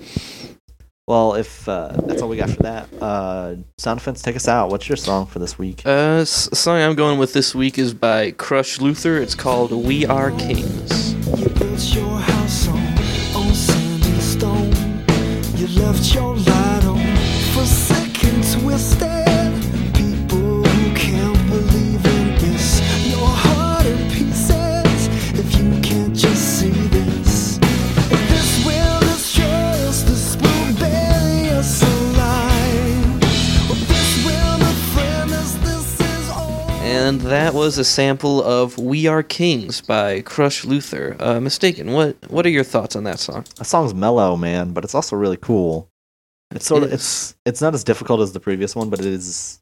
[1.07, 4.71] Well, if uh, that's all we got for that, uh, Sound Defense, take us out.
[4.71, 5.83] What's your song for this week?
[5.87, 9.17] Uh, s- song I'm going with this week is by Crush Luther.
[9.17, 12.77] It's called "We Are Kings." You built your house on,
[13.35, 14.73] on sand and stone.
[15.57, 16.28] You left your
[37.29, 41.17] that was a sample of "We Are Kings" by Crush Luther.
[41.21, 41.93] Uh, Mystakin.
[41.95, 43.45] What What are your thoughts on that song?
[43.57, 45.89] That song's mellow, man, but it's also really cool.
[46.51, 49.61] It's sort of it's it's not as difficult as the previous one, but it is.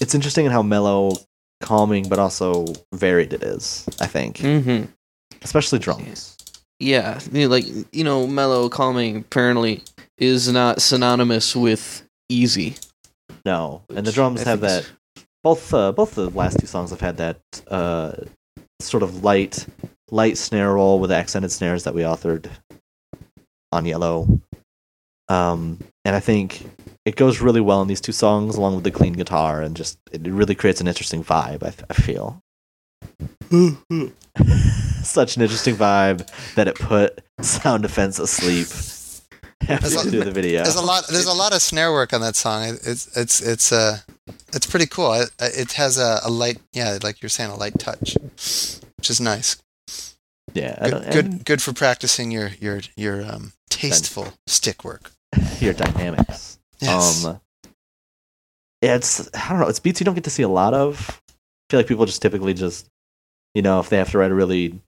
[0.00, 1.12] It's interesting in how mellow,
[1.60, 3.86] calming, but also varied it is.
[4.00, 4.90] I think, Mm-hmm.
[5.42, 6.36] especially drums.
[6.80, 9.82] Yeah, you know, like you know, mellow, calming apparently
[10.18, 12.74] is not synonymous with easy.
[13.46, 14.90] No, and the drums I have that.
[15.42, 18.12] Both uh, both the last two songs have had that uh,
[18.80, 19.66] sort of light
[20.10, 22.48] light snare roll with accented snares that we authored
[23.72, 24.40] on Yellow.
[25.28, 26.68] Um, and I think
[27.04, 29.98] it goes really well in these two songs, along with the clean guitar, and just
[30.12, 31.62] it really creates an interesting vibe.
[31.62, 32.42] I, I feel
[35.02, 38.68] such an interesting vibe that it put Sound Defense asleep
[39.80, 40.62] There's a- do the video.
[40.62, 41.04] There's a lot.
[41.08, 42.64] There's a lot of snare work on that song.
[42.64, 43.98] It- It's it's it's uh
[44.52, 45.12] it's pretty cool.
[45.14, 49.20] It, it has a, a light, yeah, like you're saying, a light touch, which is
[49.20, 49.56] nice.
[50.54, 55.10] yeah, Good, good, good for practicing your your your um, tasteful stick work.
[55.60, 56.58] your dynamics.
[56.80, 57.24] Yes.
[57.24, 57.40] Um,
[58.82, 59.68] yeah, it's I don't know.
[59.68, 61.20] It's beats you don't get to see a lot of.
[61.30, 61.34] I
[61.70, 62.86] feel like people just typically just,
[63.54, 64.78] you know, if they have to write a really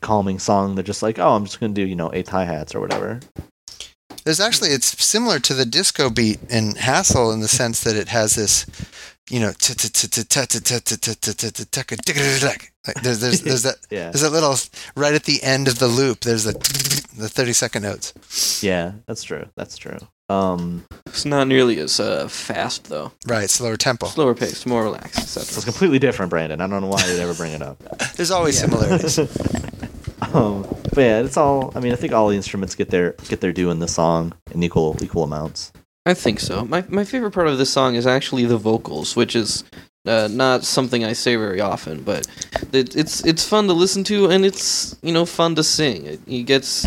[0.00, 2.74] calming song, they're just like, oh, I'm just gonna do you know eight hi hats
[2.74, 3.20] or whatever.
[4.24, 8.08] There's actually it's similar to the disco beat in Hassle in the sense that it
[8.08, 8.66] has this,
[9.30, 9.52] you know,
[12.86, 14.56] like there's there's there's that Yeah, there's that little
[14.96, 16.20] right at the end of the loop.
[16.20, 16.52] There's the
[17.16, 18.62] the 30 second notes.
[18.62, 19.46] yeah, that's true.
[19.56, 19.98] That's true.
[20.28, 23.12] Um, It's not nearly as uh, fast though.
[23.26, 24.06] Right, slower tempo.
[24.06, 25.64] Slower paced, more relaxed, so it's etc.
[25.64, 26.60] completely different, Brandon.
[26.60, 27.78] I don't know why you'd ever bring it up.
[28.14, 29.18] There's always similarities.
[30.34, 30.62] Um,
[30.94, 31.72] but yeah, it's all.
[31.74, 34.32] I mean, I think all the instruments get their get their due in the song
[34.52, 35.72] in equal equal amounts.
[36.06, 36.64] I think so.
[36.64, 39.64] My my favorite part of this song is actually the vocals, which is
[40.06, 42.26] uh, not something I say very often, but
[42.72, 46.06] it, it's it's fun to listen to and it's you know fun to sing.
[46.06, 46.86] It, he gets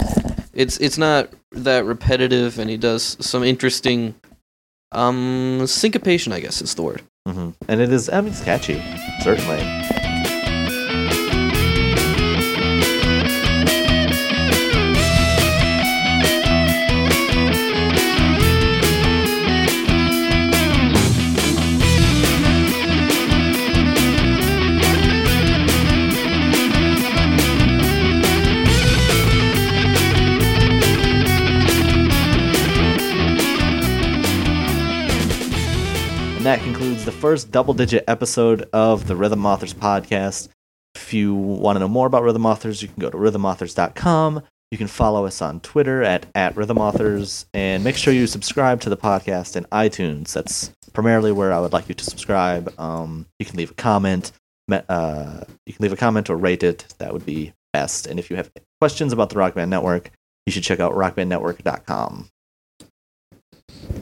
[0.54, 4.16] it's it's not that repetitive, and he does some interesting
[4.92, 6.34] um syncopation.
[6.34, 7.02] I guess is the word.
[7.28, 8.10] hmm And it is.
[8.10, 8.82] I mean, it's catchy,
[9.22, 9.60] certainly.
[37.24, 40.50] First double digit episode of the Rhythm Authors podcast.
[40.94, 44.44] If you want to know more about Rhythm Authors, you can go to rhythmauthors.com.
[44.72, 47.46] You can follow us on Twitter at, at Rhythm Authors.
[47.54, 50.34] And make sure you subscribe to the podcast in iTunes.
[50.34, 52.78] That's primarily where I would like you to subscribe.
[52.78, 54.34] Um, you can leave a comment.
[54.70, 56.94] Uh, you can leave a comment or rate it.
[56.98, 58.06] That would be best.
[58.06, 60.12] And if you have questions about the Rock Band Network,
[60.46, 62.28] you should check out rockbandnetwork.com.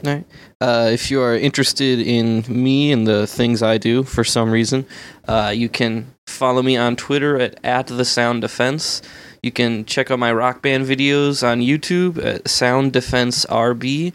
[0.04, 0.26] Alright.
[0.60, 4.84] Uh, if you are interested in me and the things I do for some reason,
[5.28, 9.00] uh, you can follow me on Twitter at, at the Sound Defense.
[9.42, 14.12] You can check out my rock band videos on YouTube at Sound Defense RB.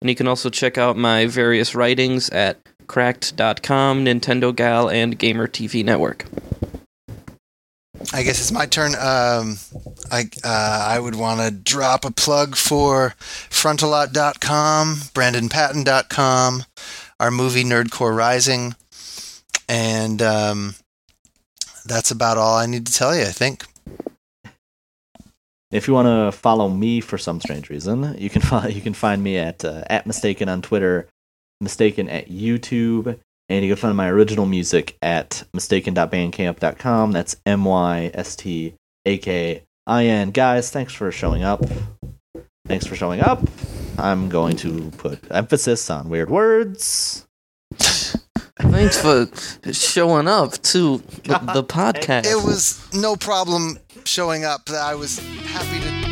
[0.00, 5.46] And you can also check out my various writings at cracked.com, Nintendo Gal, and Gamer
[5.46, 6.24] TV Network.
[8.12, 8.94] I guess it's my turn.
[8.94, 9.58] Um,
[10.10, 16.64] I uh, I would want to drop a plug for frontalot.com, brandonpatton.com,
[17.20, 18.74] our movie Nerdcore Rising,
[19.68, 20.74] and um,
[21.84, 23.22] that's about all I need to tell you.
[23.22, 23.64] I think.
[25.70, 29.22] If you want to follow me for some strange reason, you can you can find
[29.22, 31.06] me at uh, at mystakin on Twitter,
[31.62, 33.18] mystakin at YouTube,
[33.50, 37.12] and you can find my original music at mystakin.bandcamp.com.
[37.12, 38.74] That's M Y S T
[39.04, 40.30] A K I N.
[40.30, 41.62] Guys, thanks for showing up.
[42.66, 43.42] Thanks for showing up.
[43.98, 47.26] I'm going to put emphasis on weird words.
[47.72, 49.28] Thanks for
[49.72, 52.26] showing up to the, the podcast.
[52.26, 54.70] It was no problem showing up.
[54.70, 56.09] I was happy to.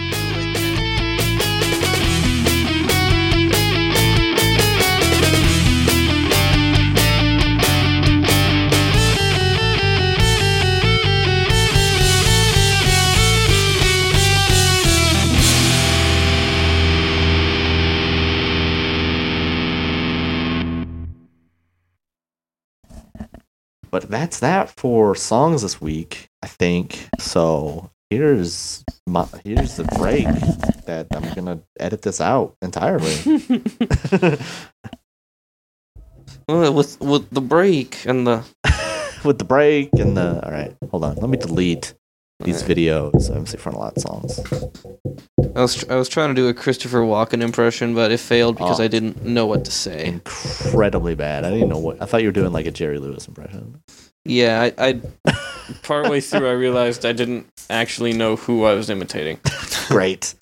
[23.90, 27.08] But that's that for songs this week, I think.
[27.18, 30.26] So here's my here's the break
[30.86, 33.16] that I'm gonna edit this out entirely.
[36.48, 38.44] Well, with with the break and the
[39.24, 41.16] With the break and the all right, hold on.
[41.16, 41.94] Let me delete
[42.40, 43.34] these videos.
[43.34, 44.40] I'm Frontalot of songs.
[45.56, 48.56] I was tr- I was trying to do a Christopher Walken impression, but it failed
[48.56, 48.84] because Oh.
[48.84, 50.06] I didn't know what to say.
[50.06, 51.44] Incredibly bad.
[51.44, 53.80] I didn't know what I thought you were doing like a Jerry Lewis impression.
[54.24, 55.34] Yeah, I, I
[55.82, 59.40] partway through I realized I didn't actually know who I was imitating.
[59.88, 60.34] Great.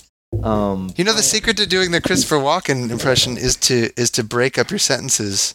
[0.42, 4.24] Um You know, the secret to doing the Christopher Walken impression is to is to
[4.24, 5.54] break up your sentences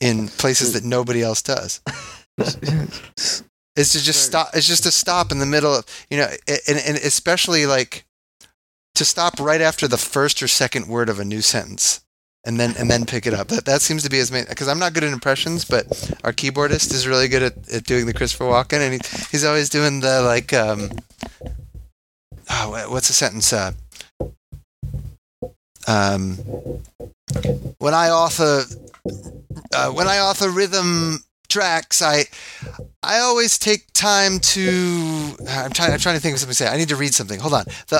[0.00, 1.80] in places that nobody else does.
[3.74, 4.50] It's to just stop.
[4.54, 8.04] It's just to stop in the middle of you know, and, and especially like
[8.94, 12.04] to stop right after the first or second word of a new sentence,
[12.44, 13.48] and then and then pick it up.
[13.48, 15.86] That that seems to be as main because I'm not good at impressions, but
[16.22, 19.00] our keyboardist is really good at, at doing the Christopher Walken, and he,
[19.30, 20.90] he's always doing the like um.
[22.50, 23.52] Oh, what's the sentence?
[23.52, 23.72] Uh,
[25.88, 26.36] um,
[27.78, 28.64] when I author
[29.72, 31.20] uh, when I author rhythm
[31.52, 32.24] tracks, I
[33.02, 35.36] I always take time to.
[35.48, 35.92] I'm trying.
[35.92, 36.68] I'm trying to think of something to say.
[36.68, 37.38] I need to read something.
[37.40, 37.64] Hold on.
[37.88, 37.98] The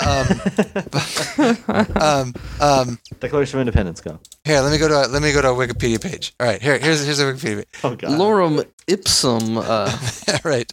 [2.01, 2.99] um um um.
[3.21, 4.19] Declaration of Independence go.
[4.45, 6.35] Here, let me go to a, let me go to a Wikipedia page.
[6.41, 7.57] All right, here here's here's a Wikipedia.
[7.57, 7.67] Page.
[7.85, 8.11] Oh god.
[8.13, 9.59] Lorem ipsum.
[9.59, 9.97] Uh,
[10.45, 10.73] right.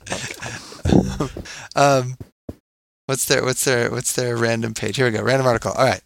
[1.76, 2.18] um,
[3.08, 4.96] what's their what's their what's their random page?
[4.96, 5.22] Here we go.
[5.22, 5.72] Random article.
[5.72, 6.02] All right.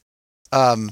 [0.51, 0.91] Um,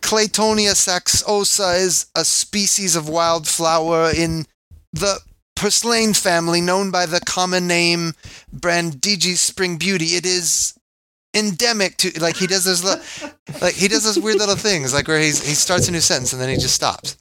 [0.00, 4.46] Claytonia saxosa is a species of wildflower in
[4.92, 5.18] the
[5.54, 8.12] purslane family, known by the common name
[8.54, 10.16] Brandegee spring beauty.
[10.16, 10.78] It is
[11.34, 15.06] endemic to like he does those li- like he does those weird little things like
[15.06, 17.16] where he's he starts a new sentence and then he just stops.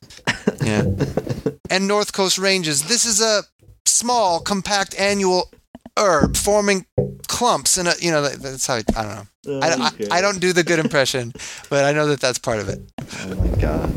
[0.63, 0.83] Yeah
[1.69, 2.83] and North Coast ranges.
[2.83, 3.43] This is a
[3.85, 5.49] small, compact annual
[5.97, 6.85] herb forming
[7.27, 9.27] clumps, and you know that- that's how I, I don't know.
[9.61, 10.07] I, Okay.
[10.11, 11.33] I, I don't do the good impression,
[11.69, 12.79] but I know that that's part of it.
[13.21, 13.93] Oh my god.